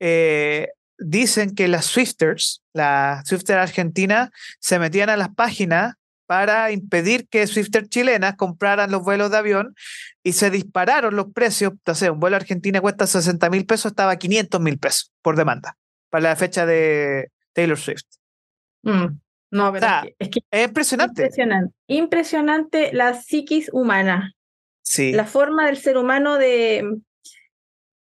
[0.00, 5.94] eh, dicen que las Swifters, las Swifters argentinas, se metían a las páginas
[6.26, 9.74] para impedir que Swifters chilenas compraran los vuelos de avión
[10.22, 11.72] y se dispararon los precios.
[11.72, 15.36] Entonces, un vuelo a Argentina cuesta 60 mil pesos, estaba a 500 mil pesos por
[15.36, 15.76] demanda
[16.08, 18.04] para la fecha de Taylor Swift.
[18.82, 19.18] Mm,
[19.54, 19.86] no, pero
[20.18, 21.22] es, que, es, impresionante.
[21.22, 21.74] impresionante.
[21.86, 24.34] Impresionante la psiquis humana.
[24.82, 25.12] Sí.
[25.12, 26.98] La forma del ser humano de,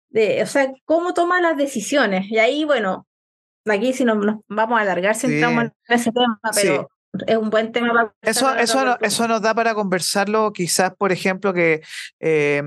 [0.09, 2.29] de, o sea, cómo toma las decisiones.
[2.29, 3.07] Y ahí, bueno,
[3.67, 6.89] aquí si nos, vamos a alargar si entramos en ese tema, pero
[7.25, 11.53] es un buen tema para eso eso, eso nos da para conversarlo quizás por ejemplo
[11.53, 11.81] que
[12.19, 12.61] eh,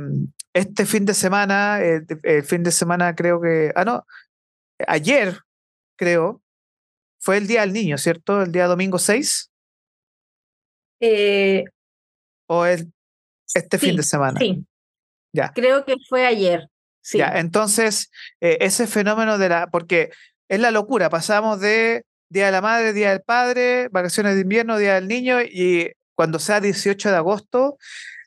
[0.52, 4.04] este fin de semana el, fin de semana creo que ah no
[4.88, 5.38] ayer
[5.96, 6.42] creo
[7.22, 9.50] fue el día del niño cierto el día domingo 6
[11.00, 11.64] eh,
[12.46, 12.92] o el
[13.54, 14.64] este fin de semana sí.
[15.34, 15.50] Ya.
[15.54, 16.68] Creo que fue ayer
[17.14, 18.10] ya, entonces,
[18.40, 20.10] eh, ese fenómeno de la, porque
[20.48, 24.78] es la locura, pasamos de Día de la Madre, Día del Padre, vacaciones de invierno,
[24.78, 27.76] Día del Niño, y cuando sea 18 de agosto,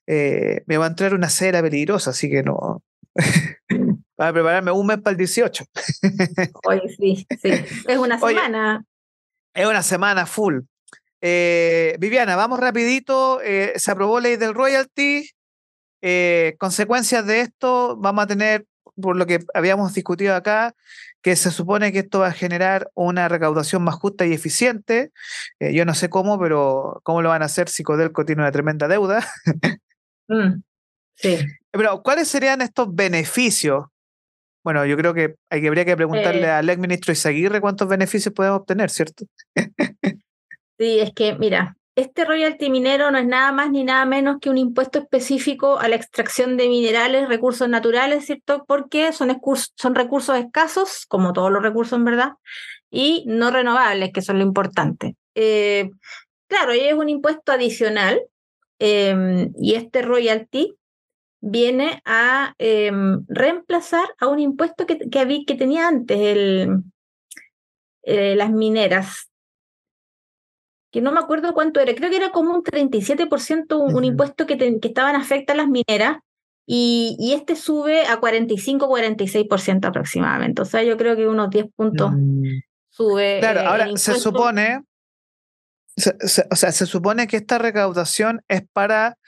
[0.08, 2.84] eh, me va a entrar una cera peligrosa, así que no.
[4.16, 5.66] Para prepararme un mes para el 18.
[6.68, 7.50] Oye, sí, sí.
[7.88, 8.86] Es una semana.
[9.54, 10.60] es una semana full.
[11.22, 13.40] Eh, Viviana, vamos rapidito.
[13.76, 15.30] se aprobó ley del royalty.
[16.08, 18.68] Eh, consecuencias de esto vamos a tener,
[19.02, 20.76] por lo que habíamos discutido acá,
[21.24, 25.12] que se supone que esto va a generar una recaudación más justa y eficiente.
[25.60, 28.52] Eh, yo no sé cómo, pero cómo lo van a hacer si Codelco tiene una
[28.52, 29.26] tremenda deuda.
[30.28, 30.64] Mm,
[31.14, 31.38] sí.
[31.70, 33.86] Pero, ¿cuáles serían estos beneficios?
[34.66, 36.50] Bueno, yo creo que, hay, que habría que preguntarle eh.
[36.50, 39.26] al ex ministro Izaguirre cuántos beneficios podemos obtener, ¿cierto?
[40.80, 44.50] sí, es que, mira, este royalty minero no es nada más ni nada menos que
[44.50, 48.66] un impuesto específico a la extracción de minerales, recursos naturales, ¿cierto?
[48.68, 49.40] Porque son,
[49.76, 52.32] son recursos escasos, como todos los recursos en verdad,
[52.90, 55.16] y no renovables, que son lo importante.
[55.36, 55.92] Eh,
[56.48, 58.20] claro, es un impuesto adicional,
[58.80, 60.76] em, y este royalty
[61.48, 66.84] viene a em, reemplazar a un impuesto que, que, que tenía antes el,
[68.02, 69.30] eh, las mineras,
[70.92, 74.48] que no me acuerdo cuánto era, creo que era como un 37% un, un impuesto
[74.48, 76.18] que, que estaban afecta a las mineras
[76.66, 80.64] y, y, este sube a 45-46% aproximadamente.
[80.64, 82.60] O sea, yo creo que unos 10 puntos mm.
[82.90, 83.38] sube.
[83.40, 84.82] Claro, eh, ahora se supone,
[86.50, 89.20] o sea, se supone que esta recaudación es para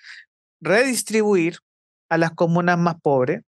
[0.59, 1.59] redistribuir
[2.09, 3.41] a las comunas más pobres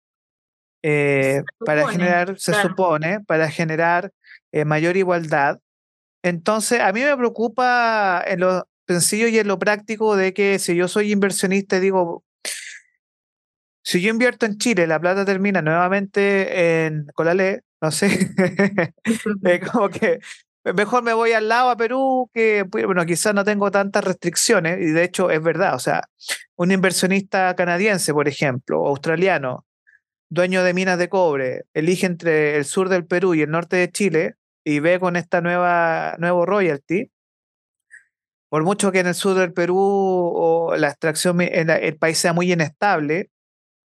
[0.83, 4.11] eh, para generar, se supone, para generar
[4.51, 5.59] eh, mayor igualdad.
[6.23, 10.75] Entonces, a mí me preocupa en lo sencillo y en lo práctico de que si
[10.75, 12.23] yo soy inversionista, digo,
[13.83, 18.07] si yo invierto en Chile, la plata termina nuevamente en Colalé, no sé,
[19.71, 20.19] como que
[20.75, 24.91] mejor me voy al lado a Perú, que bueno, quizás no tengo tantas restricciones, y
[24.91, 26.03] de hecho es verdad, o sea,
[26.55, 29.65] un inversionista canadiense, por ejemplo, australiano,
[30.29, 33.91] dueño de minas de cobre, elige entre el sur del Perú y el norte de
[33.91, 37.09] Chile y ve con esta nueva nuevo royalty,
[38.49, 42.33] por mucho que en el sur del Perú o la extracción en el país sea
[42.33, 43.29] muy inestable,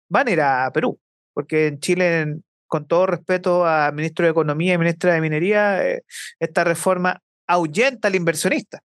[0.09, 0.99] van a ir a Perú,
[1.33, 2.37] porque en Chile,
[2.71, 6.05] con todo respeto al ministro de Economía y ministra de Minería, eh,
[6.39, 8.81] esta reforma ahuyenta al inversionista.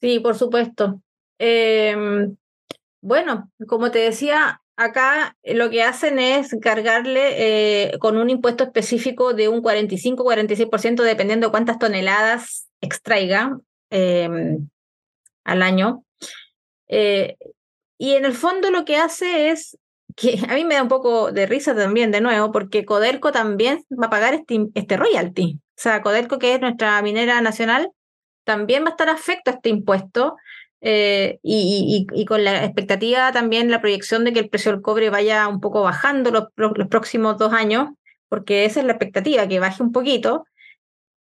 [0.00, 1.00] Sí, por supuesto.
[1.38, 2.36] Em,
[3.00, 9.32] bueno, como te decía, acá lo que hacen es cargarle eh, con un impuesto específico
[9.32, 13.56] de un 45-46%, dependiendo de cuántas toneladas extraiga
[13.90, 14.68] em,
[15.44, 16.02] al año.
[16.88, 17.36] Eh,
[17.98, 19.78] y en el fondo lo que hace es
[20.16, 23.84] que a mí me da un poco de risa también, de nuevo, porque Codelco también
[23.90, 25.58] va a pagar este, este royalty.
[25.60, 27.90] O sea, Codelco, que es nuestra minera nacional,
[28.44, 30.36] también va a estar afecto a este impuesto.
[30.82, 35.46] Eh, y, con la expectativa también, la proyección de que el precio del cobre vaya
[35.48, 37.88] un poco bajando los, los, próximos dos años,
[38.28, 40.44] porque esa es la expectativa, que baje un poquito.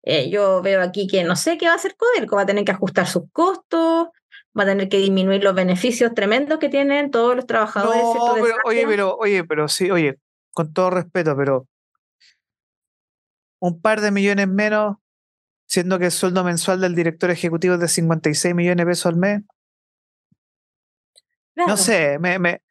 [0.02, 2.64] Eh, yo veo aquí que no sé qué va a hacer Codelco, va a tener
[2.64, 4.08] que ajustar sus costos,
[4.58, 8.02] va a tener que disminuir los beneficios tremendos que tienen todos los trabajadores.
[8.64, 10.18] oye, pero, oye, pero sí, oye,
[10.50, 11.66] con todo respeto, pero
[13.60, 14.96] un par de millones menos
[15.66, 19.16] siendo que el sueldo mensual del director ejecutivo es de 56 millones de pesos al
[19.16, 19.42] mes.
[21.54, 22.62] No sé, me,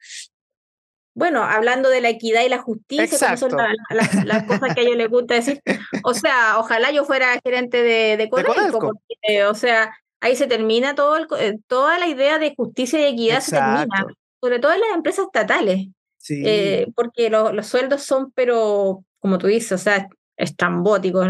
[1.14, 3.52] Bueno, hablando de la equidad y la justicia, son
[3.90, 5.62] las, cosas que a ellos les gusta decir.
[6.02, 11.16] O sea, ojalá yo fuera gerente de, de porque, o sea, ahí se termina todo
[11.38, 14.06] eh, toda la idea de justicia y equidad se termina,
[14.40, 15.88] sobre todo en las empresas estatales,
[16.30, 21.28] eh, porque los sueldos son, pero como tú dices, o sea, estrambóticos.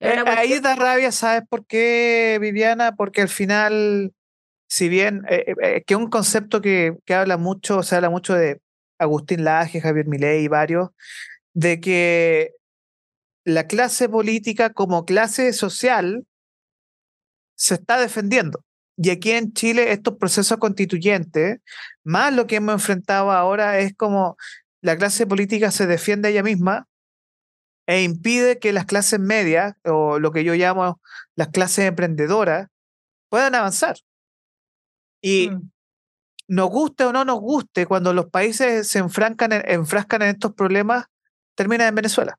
[0.00, 2.94] Eh, ahí da rabia, ¿sabes por qué, Viviana?
[2.96, 4.12] Porque al final,
[4.68, 8.34] si bien, eh, eh, que es un concepto que, que, habla mucho, se habla mucho
[8.34, 8.60] de
[8.98, 10.90] Agustín Laje, Javier Milei y varios,
[11.54, 12.52] de que
[13.44, 16.24] la clase política como clase social
[17.62, 18.64] se está defendiendo.
[18.96, 21.60] Y aquí en Chile estos procesos constituyentes,
[22.02, 24.36] más lo que hemos enfrentado ahora es como
[24.80, 26.88] la clase política se defiende a ella misma
[27.86, 31.00] e impide que las clases medias, o lo que yo llamo
[31.36, 32.68] las clases emprendedoras,
[33.28, 33.96] puedan avanzar.
[35.22, 35.70] Y mm.
[36.48, 40.52] nos guste o no nos guste, cuando los países se enfrascan en, enfrascan en estos
[40.52, 41.06] problemas,
[41.54, 42.36] termina en Venezuela.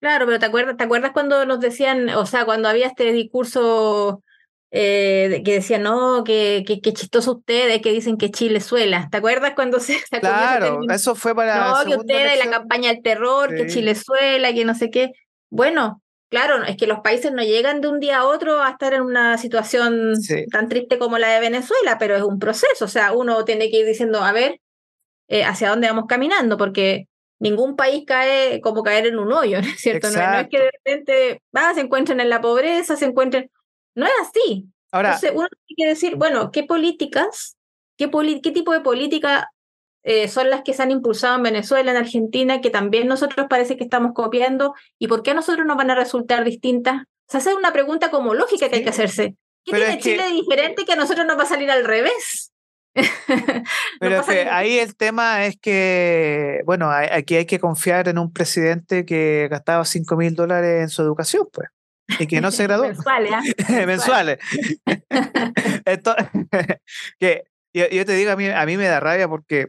[0.00, 4.22] Claro, pero ¿te acuerdas, ¿te acuerdas cuando nos decían, o sea, cuando había este discurso
[4.70, 9.08] eh, que decían, no, que, que, chistoso ustedes que dicen que Chile suela.
[9.10, 11.70] ¿Te acuerdas cuando se sacó Claro, eso fue para.
[11.70, 15.12] No, que ustedes, la campaña del terror, que Chile suela, que no sé qué.
[15.50, 18.92] Bueno, claro, es que los países no llegan de un día a otro a estar
[18.92, 20.14] en una situación
[20.50, 22.84] tan triste como la de Venezuela, pero es un proceso.
[22.84, 24.60] O sea, uno tiene que ir diciendo, a ver,
[25.28, 27.06] eh, hacia dónde vamos caminando, porque
[27.38, 30.10] ningún país cae como caer en un hoyo, ¿no es cierto?
[30.10, 33.50] No, es que de repente va, se encuentren en la pobreza, se encuentren
[33.96, 34.66] no es así.
[34.92, 37.56] Ahora, Entonces, uno tiene que decir, bueno, ¿qué políticas,
[37.96, 38.08] qué,
[38.42, 39.50] qué tipo de política
[40.04, 43.76] eh, son las que se han impulsado en Venezuela, en Argentina, que también nosotros parece
[43.76, 47.02] que estamos copiando, y por qué a nosotros nos van a resultar distintas?
[47.02, 49.34] O sea, esa es una pregunta como lógica que hay que hacerse.
[49.64, 52.52] ¿Qué tiene Chile diferente que a nosotros nos va a salir al revés?
[54.00, 59.04] Pero que ahí el tema es que, bueno, aquí hay que confiar en un presidente
[59.04, 61.68] que gastaba 5 mil dólares en su educación, pues
[62.18, 62.86] y que no se graduó.
[62.86, 63.32] Mensuales.
[63.68, 63.86] ¿eh?
[63.86, 64.38] Mensuales.
[67.18, 67.44] que
[67.74, 69.68] yo, te digo, a mí, a mí me da rabia porque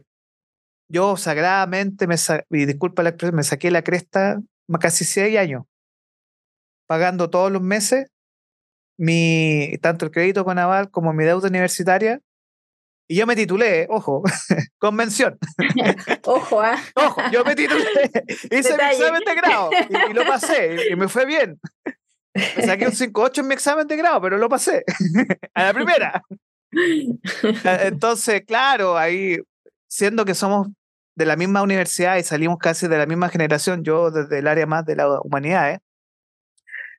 [0.90, 2.16] yo sagradamente, me
[2.50, 4.40] y disculpa la expresión, me saqué la cresta
[4.80, 5.64] casi seis años,
[6.86, 8.06] pagando todos los meses
[8.98, 12.20] mi, tanto el crédito con Aval como mi deuda universitaria.
[13.10, 14.22] Y yo me titulé, ojo,
[14.78, 15.38] convención.
[16.24, 16.78] ojo, ¿ah?
[16.94, 18.10] Ojo, yo me titulé,
[18.50, 21.58] hice mi examen de grado y, y, lo pasé y, me fue bien.
[22.34, 24.84] Me saqué un 5.8 en mi examen de grado, pero lo pasé
[25.54, 26.22] a la primera.
[27.64, 29.38] Entonces, claro, ahí,
[29.88, 30.68] siendo que somos
[31.16, 34.66] de la misma universidad y salimos casi de la misma generación, yo desde el área
[34.66, 35.80] más de la humanidad,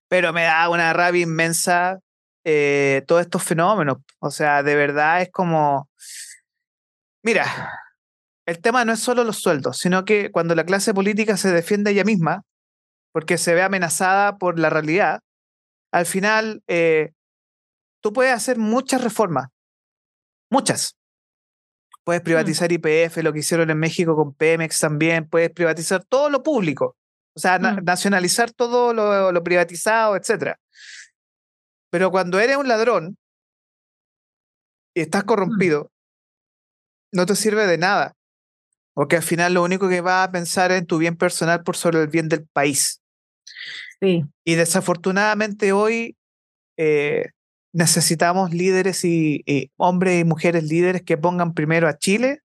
[0.09, 1.99] pero me da una rabia inmensa
[2.43, 3.97] eh, todos estos fenómenos.
[4.19, 5.89] O sea, de verdad es como
[7.21, 7.45] Mira,
[8.45, 11.91] el tema no es solo los sueldos, sino que cuando la clase política se defiende
[11.91, 12.43] ella misma,
[13.11, 15.21] porque se ve amenazada por la realidad,
[15.91, 17.11] al final eh,
[18.01, 19.49] tú puedes hacer muchas reformas,
[20.49, 20.95] muchas.
[22.05, 22.25] Puedes mm.
[22.25, 26.95] privatizar IPF, lo que hicieron en México con Pemex también, puedes privatizar todo lo público,
[27.35, 27.83] o sea, mm.
[27.83, 30.55] nacionalizar todo lo, privatizado, etc.
[31.89, 33.17] Pero cuando eres un ladrón
[34.93, 35.27] y estás mm.
[35.27, 35.91] corrompido,
[37.11, 38.15] no te sirve de nada.
[38.93, 41.77] Porque al final lo único que vas a pensar es en tu bien personal por
[41.77, 43.01] sobre el bien del país.
[44.01, 44.25] Sí.
[44.43, 46.17] Y desafortunadamente hoy
[46.77, 47.31] eh,
[47.73, 49.43] necesitamos líderes y,
[49.77, 52.41] hombres y mujeres líderes que pongan primero a Chile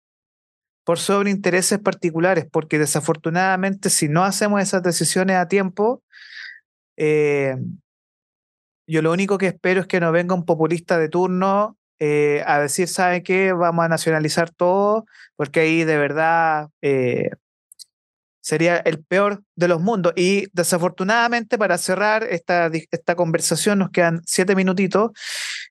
[0.84, 6.02] por sobre intereses particulares, porque desafortunadamente si no hacemos esas decisiones a tiempo,
[6.96, 7.56] eh,
[8.90, 12.58] yo lo único que espero es que no venga un populista de turno eh, a
[12.58, 13.52] decir, ¿sabe qué?
[13.52, 15.04] Vamos a nacionalizar todo,
[15.36, 17.30] porque ahí de verdad eh,
[18.40, 20.14] sería el peor de los mundos.
[20.16, 25.10] Y desafortunadamente, para cerrar esta, esta conversación, nos quedan siete minutitos,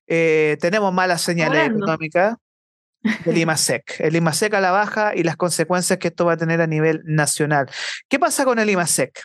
[0.08, 2.36] eh, tenemos malas señales económicas
[3.26, 4.00] del IMASEC.
[4.00, 7.02] El IMASEC a la baja y las consecuencias que esto va a tener a nivel
[7.06, 7.70] nacional.
[8.08, 9.20] ¿Qué pasa con el IMASEC?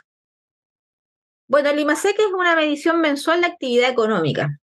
[1.46, 4.58] Bueno, el IMASEC es una medición mensual de actividad económica.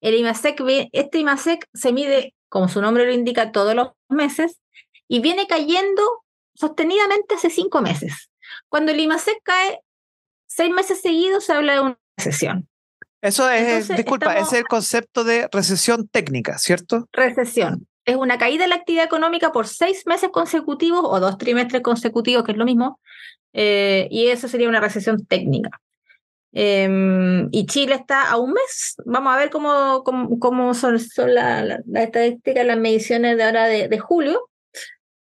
[0.00, 0.62] El IMASEC,
[0.92, 4.60] este IMASEC se mide, como su nombre lo indica, todos los meses
[5.08, 6.02] y viene cayendo
[6.54, 8.30] sostenidamente hace cinco meses.
[8.68, 9.80] Cuando el IMASEC cae
[10.46, 12.68] seis meses seguidos, se habla de una recesión.
[13.20, 17.08] Eso es, disculpa, es el concepto de recesión técnica, ¿cierto?
[17.12, 17.86] Recesión.
[18.04, 22.42] Es una caída de la actividad económica por seis meses consecutivos o dos trimestres consecutivos,
[22.42, 22.98] que es lo mismo,
[23.52, 25.80] eh, y eso sería una recesión técnica.
[26.52, 28.96] Em, y Chile está a un mes.
[29.06, 33.98] Vamos a ver cómo, cómo, son, son las la, estadísticas, las mediciones de ahora de,
[33.98, 34.48] julio,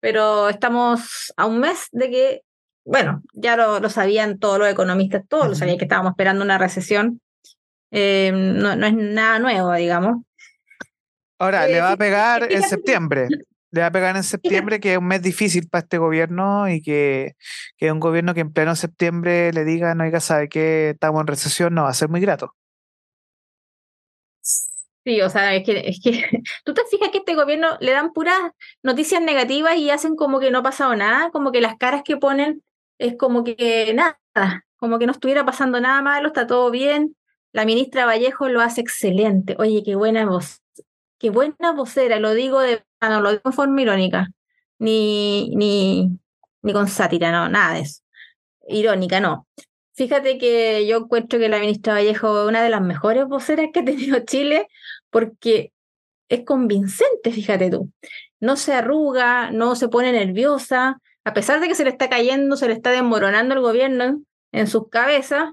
[0.00, 2.42] pero estamos a un mes de que,
[2.84, 6.56] bueno, ya lo, lo sabían todos los economistas, todos lo sabían que estábamos esperando una
[6.56, 7.20] recesión.
[7.90, 10.22] Em, no, no es nada nuevo, digamos.
[11.38, 13.28] Ahora, le va a pegar en septiembre
[13.70, 16.82] le va a pegar en septiembre, que es un mes difícil para este gobierno y
[16.82, 17.34] que,
[17.76, 21.26] que un gobierno que en pleno septiembre le diga, no, oiga, sabe que estamos en
[21.26, 22.54] recesión, no va a ser muy grato.
[25.04, 26.22] Sí, o sea, es que, es que
[26.64, 28.38] tú te fijas que este gobierno le dan puras
[28.82, 32.16] noticias negativas y hacen como que no ha pasado nada, como que las caras que
[32.16, 32.62] ponen
[32.98, 34.18] es como que nada,
[34.76, 37.16] como que no estuviera pasando nada malo, está todo bien.
[37.52, 39.56] La ministra Vallejo lo hace excelente.
[39.58, 40.60] Oye, qué buena voz,
[41.18, 44.28] qué buena vocera, lo digo de no lo digo en forma irónica,
[44.78, 46.18] ni, ni,
[46.62, 48.02] ni con sátira, no, nada de eso.
[48.68, 49.46] Irónica, no.
[49.94, 53.80] Fíjate que yo encuentro que la ministra Vallejo es una de las mejores voceras que
[53.80, 54.68] ha tenido Chile
[55.10, 55.72] porque
[56.28, 57.90] es convincente, fíjate tú.
[58.40, 62.56] No se arruga, no se pone nerviosa, a pesar de que se le está cayendo,
[62.56, 65.50] se le está desmoronando el gobierno en sus cabezas,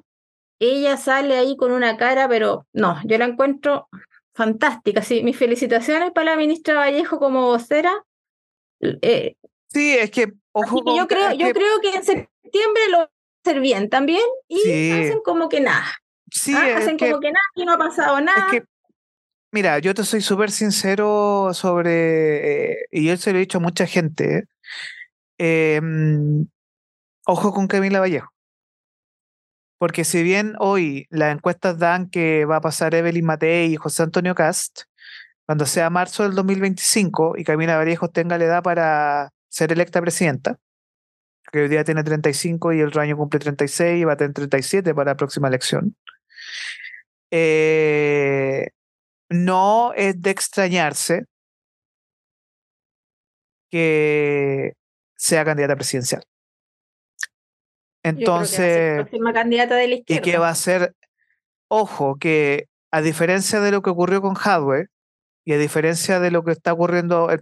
[0.59, 3.89] ella sale ahí con una cara, pero no, yo la encuentro
[4.35, 5.01] fantástica.
[5.01, 8.05] Sí, mis felicitaciones para la ministra Vallejo como vocera.
[8.81, 9.35] Eh,
[9.69, 13.09] sí, es que, ojo, yo, creo, yo creo que en septiembre lo va a
[13.45, 15.87] hacer bien también y hacen como que nada.
[16.29, 16.77] Sí, ¿ah?
[16.77, 18.51] Hacen como que nada y no ha pasado nada.
[19.51, 23.61] mira, yo te soy súper sincero sobre, eh, y yo se lo he dicho a
[23.61, 24.47] mucha gente,
[25.37, 26.45] em,
[27.25, 28.34] ojo con Camila Vallejo.
[29.77, 34.03] Porque si bien hoy las encuestas dan que va a pasar Evelyn Matei y José
[34.03, 34.83] Antonio Cast,
[35.45, 40.57] cuando sea marzo del 2025 y Camila Vallejo tenga la edad para ser electa presidenta,
[41.51, 44.33] que hoy día tiene 35 y el otro año cumple 36 y va a tener
[44.33, 45.95] 37 para la próxima elección,
[47.31, 48.69] eh,
[49.29, 51.25] no es de extrañarse
[53.69, 54.73] que
[55.15, 56.23] sea candidata presidencial.
[58.05, 60.93] Entonces, candidata de la y que va a ser,
[61.67, 64.89] ojo, que a diferencia de lo que ocurrió con Hadwe
[65.43, 67.41] y a diferencia de lo que está ocurriendo, el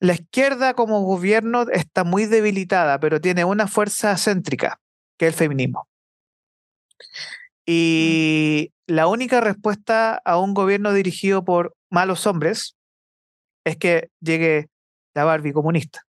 [0.00, 4.80] la izquierda como gobierno está muy debilitada, pero tiene una fuerza céntrica,
[5.18, 5.86] que es el feminismo.
[7.66, 12.76] Y la única respuesta a un gobierno dirigido por malos hombres
[13.64, 14.68] es que llegue
[15.14, 16.00] la Barbie comunista.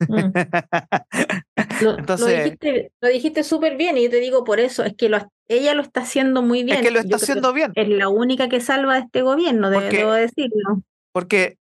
[0.00, 0.32] Mm.
[1.82, 2.56] Lo, Entonces,
[3.00, 5.10] lo dijiste súper bien y yo te digo por eso, es que
[5.48, 6.78] ella lo está haciendo muy bien.
[6.78, 7.72] Es que lo está haciendo bien.
[7.74, 10.82] Es la única que salva de este gobierno, debo decirlo.
[11.12, 11.58] Porque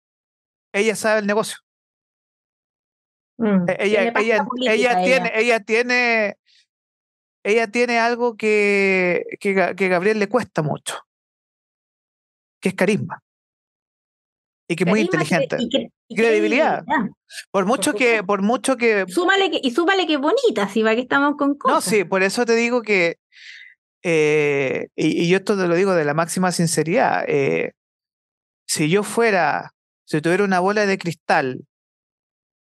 [0.73, 1.57] ella sabe el negocio.
[3.37, 4.13] Mm, e, ella,
[5.01, 6.37] tiene, ella tiene,
[7.43, 10.99] ella tiene algo que, que, que Gabriel le cuesta mucho,
[12.59, 13.21] que es carisma.
[14.67, 15.57] Y que es muy inteligente.
[15.59, 16.83] Y, credibilidad.
[17.51, 19.05] Por mucho que, por mucho que.
[19.07, 21.75] Súmale que, y súmale que bonita, si va que estamos con cosas.
[21.75, 23.17] No, sí, por eso te digo que.
[24.03, 27.23] Eh, y, yo esto te lo digo de la máxima sinceridad.
[27.27, 27.73] Eh,
[28.67, 29.71] si yo fuera,
[30.05, 31.65] si tuviera una bola de cristal,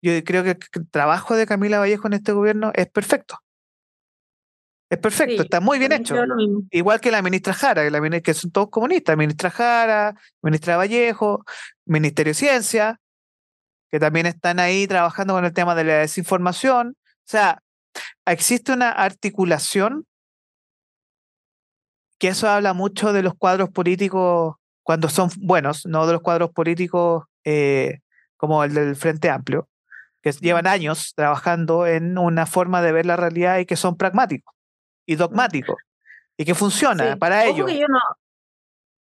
[0.02, 3.40] yo creo que el trabajo de Camila Vallejo en este gobierno es perfecto.
[4.96, 6.16] Es perfecto, está muy bien hecho.
[6.72, 7.84] Igual que la ministra Jara,
[8.22, 9.18] que son todos comunistas.
[9.18, 11.44] Ministra Jara, ministra Vallejo,
[11.84, 13.02] Ministerio de Ciencia,
[13.92, 16.96] que también están ahí trabajando con el tema de la desinformación.
[16.98, 17.62] O sea,
[18.26, 20.08] existe una articulación
[22.18, 26.52] que eso habla mucho de los cuadros políticos cuando son buenos, no de los cuadros
[26.52, 28.00] políticos eh,
[28.38, 29.68] como el del Frente Amplio,
[30.22, 34.55] que llevan años trabajando en una forma de ver la realidad y que son pragmáticos
[35.06, 35.78] y dogmático
[36.38, 37.70] y que funciona para ellos.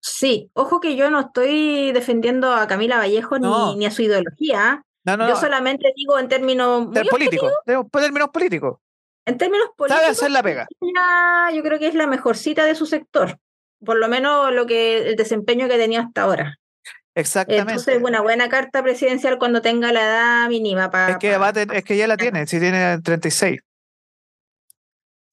[0.00, 3.38] Sí, ojo que yo no estoy defendiendo a Camila Vallejo
[3.76, 4.84] ni, a su ideología.
[5.04, 8.78] yo solamente digo en términos políticos, en términos políticos.
[9.24, 10.00] En términos políticos.
[10.00, 10.66] Sabe hacer la pega.
[11.54, 13.38] yo creo que es la mejor cita de su sector.
[13.84, 16.58] Por lo menos lo que el desempeño que tenía hasta ahora.
[17.14, 17.72] Exactamente.
[17.72, 21.12] Entonces, una buena carta presidencial cuando tenga la edad mínima para.
[21.12, 21.38] Es que,
[21.74, 23.60] es que ya la tiene, si tiene 36.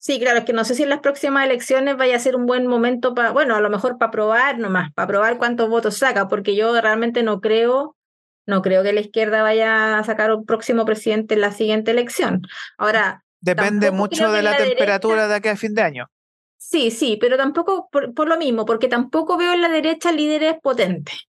[0.02, 2.46] Sí, claro, es que no sé si en las próximas elecciones vaya a ser un
[2.46, 6.26] buen momento para, bueno, a lo mejor para probar nomás, para probar cuántos votos saca,
[6.26, 7.98] porque yo realmente no creo,
[8.46, 12.40] no creo que la izquierda vaya a sacar un próximo presidente en la siguiente elección.
[12.78, 13.24] Ahora.
[13.42, 16.10] Depende mucho de la, temperatura de aquí a fin de año.
[16.56, 21.28] Sí, sí, pero tampoco por, lo mismo, porque tampoco veo en la derecha líderes potentes.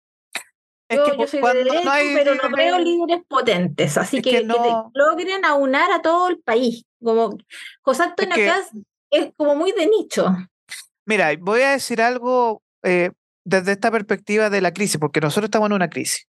[0.89, 6.29] yo, soy de derecha, pero no veo líderes potentes, así que, logren aunar a todo
[6.29, 6.85] el país.
[7.03, 7.37] Como
[7.81, 8.71] José Antonio es,
[9.09, 10.35] es como muy de nicho.
[11.05, 13.11] Mira, voy a decir algo eh,
[13.43, 16.27] desde esta perspectiva de la crisis, porque nosotros estamos en una crisis.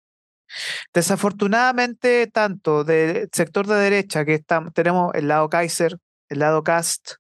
[0.93, 4.43] Desafortunadamente, tanto del sector de derecha, que
[4.75, 5.99] tenemos el lado Kaiser,
[6.29, 7.15] el lado Cast,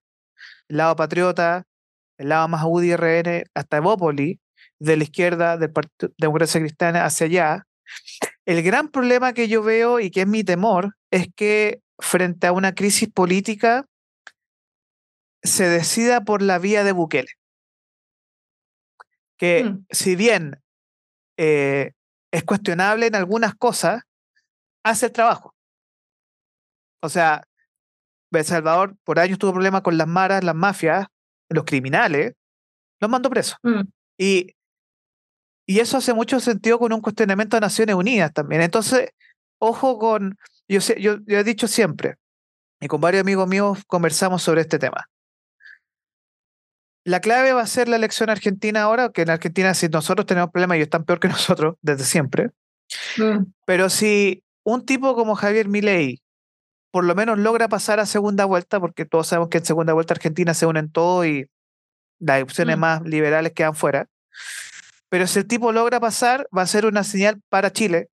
[0.69, 1.65] el lado Patriota,
[2.19, 4.41] el lado más UDI-RN, hasta Evópoli,
[4.79, 7.67] de la izquierda, del Partido Democracia Cristiana hacia allá.
[8.45, 12.53] El gran problema que yo veo y que es mi temor es que frente a
[12.53, 13.87] una crisis política
[15.43, 17.31] se decida por la vía de Bukele.
[19.37, 19.87] Que mm.
[19.91, 20.63] si bien
[21.37, 21.93] eh,
[22.31, 24.03] es cuestionable en algunas cosas,
[24.85, 25.55] hace el trabajo.
[27.03, 27.43] O sea,
[28.31, 31.07] El Salvador por años tuvo problemas con las maras, las mafias,
[31.49, 32.35] los criminales,
[33.01, 33.59] los mandó presos.
[33.63, 33.83] Mm.
[34.19, 34.55] Y,
[35.67, 38.63] y eso hace mucho sentido con un cuestionamiento de Naciones Unidas también.
[38.63, 39.11] Entonces,
[39.59, 40.39] ojo con,
[40.79, 42.17] yo, yo, he dicho siempre,
[42.81, 45.09] y con varios amigos míos conversamos sobre este tema.
[47.05, 50.51] La clave va a ser la elección argentina ahora, que en Argentina si nosotros tenemos
[50.51, 52.51] problemas, ellos están peor que nosotros desde siempre.
[53.19, 53.45] Mm.
[53.65, 56.23] Pero si un tipo como Javier Milei
[56.93, 60.13] por lo menos logra pasar a segunda vuelta, porque todos sabemos que en segunda vuelta
[60.13, 61.49] Argentina se unen todo y
[62.21, 62.81] las opciones mm.
[62.81, 64.09] más liberales quedan fuera.
[65.09, 68.11] Pero si el tipo logra pasar, va a ser una señal para Chile,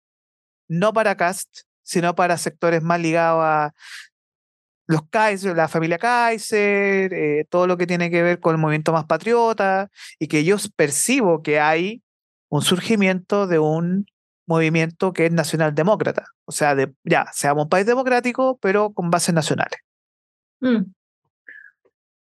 [0.69, 3.75] no para Cast, sino para sectores más ligados a
[4.89, 8.93] los Kaiser, la familia Kaiser, eh, todo lo que tiene que ver con el movimiento
[8.93, 12.03] más patriota, y que yo percibo que hay
[12.49, 14.07] un surgimiento de un
[14.47, 16.27] movimiento que es nacional demócrata.
[16.45, 19.81] O sea, ya, seamos un país democrático, pero con bases nacionales.
[20.61, 20.93] Mm.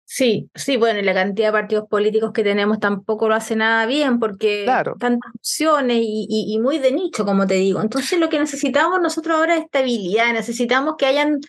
[0.06, 3.86] Sí, sí, bueno, y la cantidad de partidos políticos que tenemos tampoco lo hace nada
[3.86, 7.80] bien porque tantas opciones y, muy de nicho, como te digo.
[7.80, 11.40] Entonces lo que necesitamos nosotros ahora es estabilidad, necesitamos que hayan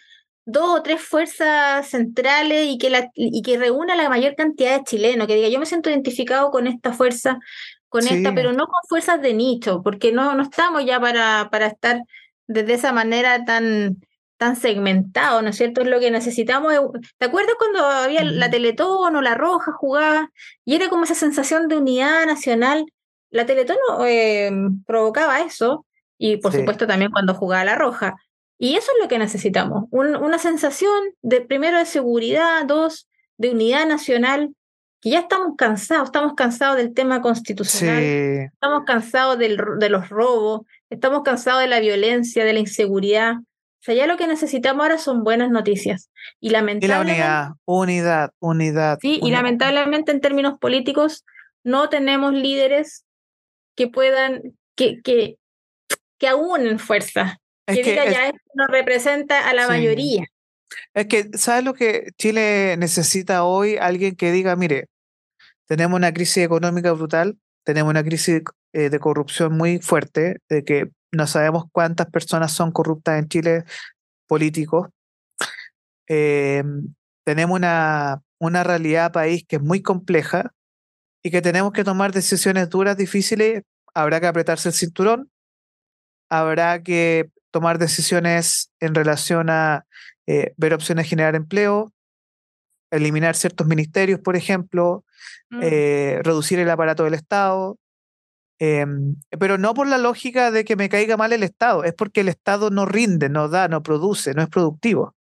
[0.46, 4.84] dos o tres fuerzas centrales y que, la, y que reúna la mayor cantidad de
[4.84, 7.40] chilenos, que diga, yo me siento identificado con esta fuerza,
[7.90, 11.68] con esta, pero no con fuerzas de nicho, porque no, no estamos ya para, para
[11.68, 12.02] estar
[12.48, 13.98] desde esa manera tan
[14.38, 15.82] tan segmentado, ¿no es cierto?
[15.82, 16.74] Es lo que necesitamos.
[17.18, 20.32] ¿Te acuerdas cuando había la Teletón o la Roja jugaba?
[20.66, 22.86] Y era como esa sensación de unidad nacional.
[23.30, 24.52] La Teletón eh,
[24.86, 25.86] provocaba eso,
[26.18, 28.16] y por supuesto también cuando jugaba la Roja.
[28.58, 33.86] Y eso es lo que necesitamos, una sensación de, primero, de seguridad, dos, de unidad
[33.86, 34.56] nacional,
[35.02, 40.62] que ya estamos cansados, estamos cansados del tema constitucional, estamos cansados del, de los robos,
[40.90, 43.36] estamos cansados de la violencia, de la inseguridad,
[43.86, 46.10] sea, ya lo que necesitamos ahora son buenas noticias.
[46.40, 47.20] Y lamentablemente.
[47.20, 48.98] la unidad, unidad, unidad.
[49.02, 51.24] Sí, y lamentablemente en términos políticos
[51.64, 53.06] no tenemos líderes
[53.76, 55.38] que puedan, que, que,
[56.18, 57.40] que aúnen fuerza.
[57.68, 60.26] que, diga ya esto no representa a la mayoría.
[60.94, 63.78] Es que, ¿sabes lo que Chile necesita hoy?
[63.78, 64.88] Alguien que diga, mire,
[65.68, 68.42] tenemos una crisis económica brutal, tenemos una crisis
[68.74, 73.64] eh, de corrupción muy fuerte, de que no sabemos cuántas personas son corruptas en Chile,
[74.28, 74.90] políticos.
[76.08, 76.64] Eh,
[77.24, 80.52] tenemos una, una realidad país que es muy compleja
[81.24, 83.64] y que tenemos que tomar decisiones duras, difíciles.
[83.94, 85.32] Habrá que apretarse el cinturón,
[86.30, 89.86] habrá que tomar decisiones en relación a
[90.28, 91.94] eh, ver opciones de generar empleo,
[92.92, 95.06] eliminar ciertos ministerios, por ejemplo,
[95.50, 95.60] mm.
[95.64, 97.78] eh, reducir el aparato del Estado,
[98.60, 102.22] em, pero no por la lógica de que me caiga mal el Estado, es porque
[102.22, 105.16] el Estado no rinde, no da, no produce, no es productivo.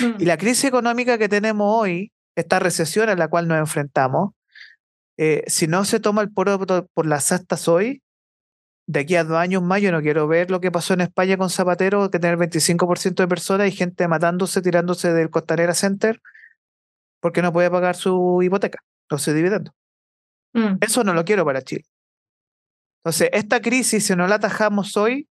[0.00, 0.26] Y mm.
[0.26, 4.32] la crisis económica que tenemos hoy, esta recesión a la cual nos enfrentamos,
[5.16, 6.58] eh, si no se toma el poro
[6.94, 8.02] por las astas hoy,
[8.86, 11.36] de aquí a dos años más, yo no quiero ver lo que pasó en España
[11.36, 16.20] con Zapatero, que tener 25% de personas y gente matándose, tirándose del Costanera Center
[17.22, 19.72] porque no puede pagar su hipoteca, no se dividendo.
[20.54, 20.78] Mm.
[20.80, 21.84] Eso no lo quiero para Chile.
[23.04, 25.28] Entonces, esta crisis, si no la atajamos hoy,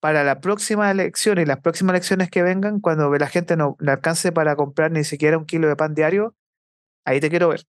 [0.00, 3.92] para la próxima elección y las próximas elecciones que vengan, cuando la gente no le
[3.92, 6.34] alcance para comprar ni siquiera un kilo de pan diario,
[7.04, 7.62] ahí te quiero ver.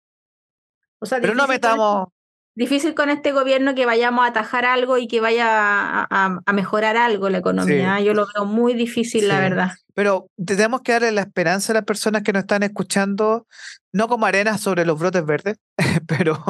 [1.09, 2.07] Pero no metamos,
[2.55, 7.29] difícil con este gobierno que vayamos a atajar algo y que vaya a, mejorar algo
[7.29, 7.99] la economía.
[8.01, 9.71] Yo lo veo muy difícil, la verdad.
[9.93, 13.47] Pero tenemos que darle la esperanza a las personas que nos están escuchando,
[13.91, 15.57] no como arena sobre los brotes verdes,
[16.07, 16.43] pero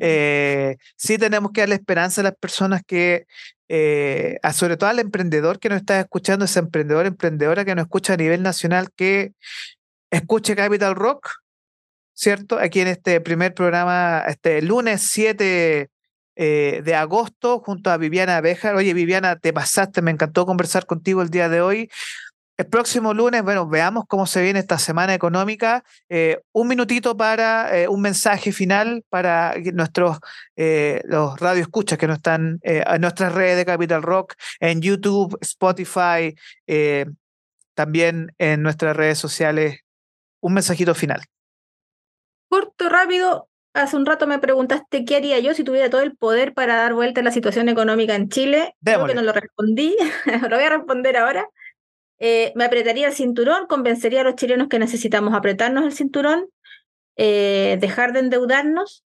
[0.00, 3.26] eh, sí tenemos que darle esperanza a las personas que,
[3.68, 8.14] eh, sobre todo al emprendedor que nos está escuchando, ese emprendedor, emprendedora que nos escucha
[8.14, 9.32] a nivel nacional, que
[10.10, 11.43] escuche Capital Rock
[12.14, 12.58] ¿cierto?
[12.58, 15.90] Aquí en este primer programa, este lunes 7
[16.36, 18.76] eh, de agosto, junto a Viviana Bejar.
[18.76, 21.90] Oye, Viviana, te pasaste, me encantó conversar contigo el día de hoy.
[22.56, 25.82] El próximo lunes, bueno, veamos cómo se viene esta semana económica.
[26.08, 30.18] Eh, un minutito para eh, un mensaje final para nuestros
[30.56, 36.34] los radioescuchas que no están en nuestras redes de Capital Rock, en YouTube, Spotify,
[37.74, 39.80] también en nuestras redes sociales.
[40.40, 41.24] Un mensajito final
[42.48, 43.48] corto, rápido.
[43.74, 46.94] Hace un rato me preguntaste qué haría yo si tuviera todo el poder para dar
[46.94, 48.76] vuelta a la situación económica en Chile.
[48.84, 49.96] Creo que no lo respondí,
[50.48, 51.48] lo voy a responder ahora.
[52.18, 56.46] Eh, me apretaría el cinturón, convencería a los chilenos que necesitamos apretarnos el cinturón,
[57.16, 59.04] eh, dejar de endeudarnos,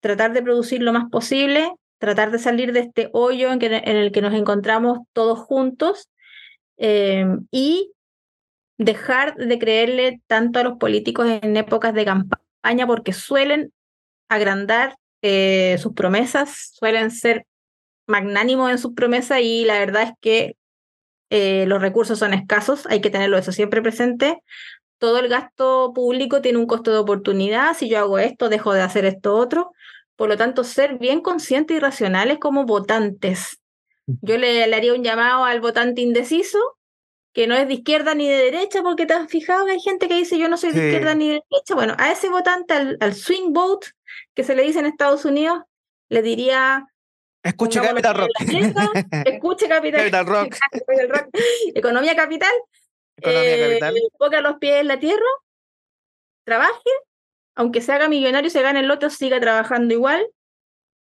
[0.00, 4.22] tratar de producir lo más posible, tratar de salir de este hoyo en, el que
[4.22, 6.08] nos encontramos todos juntos
[6.78, 7.92] eh, y
[8.78, 12.49] dejar de creerle tanto a los políticos en épocas de campaña
[12.86, 13.72] porque suelen
[14.28, 17.46] agrandar eh, sus promesas, suelen ser
[18.06, 20.56] magnánimos en sus promesas y la verdad es que
[21.30, 24.42] eh, los recursos son escasos, hay que tenerlo eso siempre presente.
[24.98, 28.82] Todo el gasto público tiene un costo de oportunidad, si yo hago esto, dejo de
[28.82, 29.72] hacer esto otro.
[30.16, 33.58] Por lo tanto, ser bien conscientes y racionales como votantes.
[34.06, 36.58] Yo le, le haría un llamado al votante indeciso
[37.32, 40.08] que no es de izquierda ni de derecha, porque te has fijado que hay gente
[40.08, 41.74] que dice yo no soy de izquierda ni de derecha.
[41.74, 43.88] Bueno, a ese votante, al, swing vote,
[44.34, 45.60] que se le dice en Estados Unidos,
[46.08, 46.86] le diría...
[47.42, 48.30] Escuche Capital Rock.
[49.24, 50.56] escuche Capital, Rock.
[51.74, 52.52] Economía Capital.
[53.16, 53.94] Economía eh, Capital.
[54.18, 55.22] Ponga los pies en la tierra,
[56.44, 56.90] trabaje,
[57.54, 60.26] aunque se haga millonario, se gane el otro, siga trabajando igual.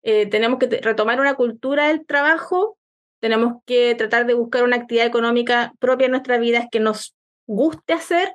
[0.03, 2.79] Eh, tenemos que retomar una cultura del trabajo
[3.25, 7.15] tenemos que tratar de buscar una actividad económica propia en nuestras vidas que nos
[7.47, 8.35] guste hacer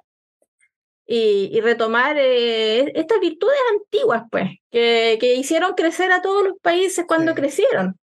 [1.05, 7.05] y, retomar eh, estas virtudes antiguas, pues, que, que, hicieron crecer a todos los países
[7.07, 7.99] cuando crecieron.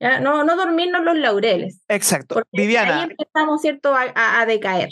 [0.00, 1.82] No, no dormirnos los laureles.
[1.88, 2.40] Exacto.
[2.52, 3.02] Viviana.
[3.02, 4.88] Ahí empezamos, ¿cierto?, a, decaer.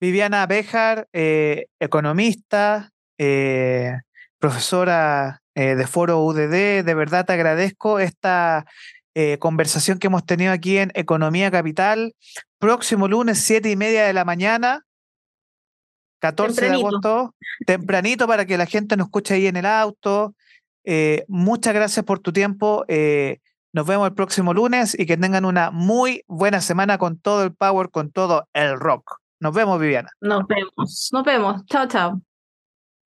[0.00, 3.94] Viviana Bejar, eh, economista, eh,
[4.38, 8.64] profesora de Foro UDD, de verdad te agradezco esta
[9.14, 12.14] eh, conversación que hemos tenido aquí en Economía Capital.
[12.58, 14.84] Próximo lunes, siete y media de la mañana,
[16.20, 17.34] 14 de agosto,
[17.66, 20.34] tempranito para que la gente nos escuche ahí en el auto.
[20.84, 22.84] Eh, muchas gracias por tu tiempo.
[22.88, 23.40] Eh,
[23.72, 27.54] nos vemos el próximo lunes y que tengan una muy buena semana con todo el
[27.54, 29.18] power, con todo el rock.
[29.40, 30.10] Nos vemos, Viviana.
[30.20, 31.10] Nos vemos.
[31.12, 31.66] Nos vemos.
[31.66, 32.22] Chao, chao.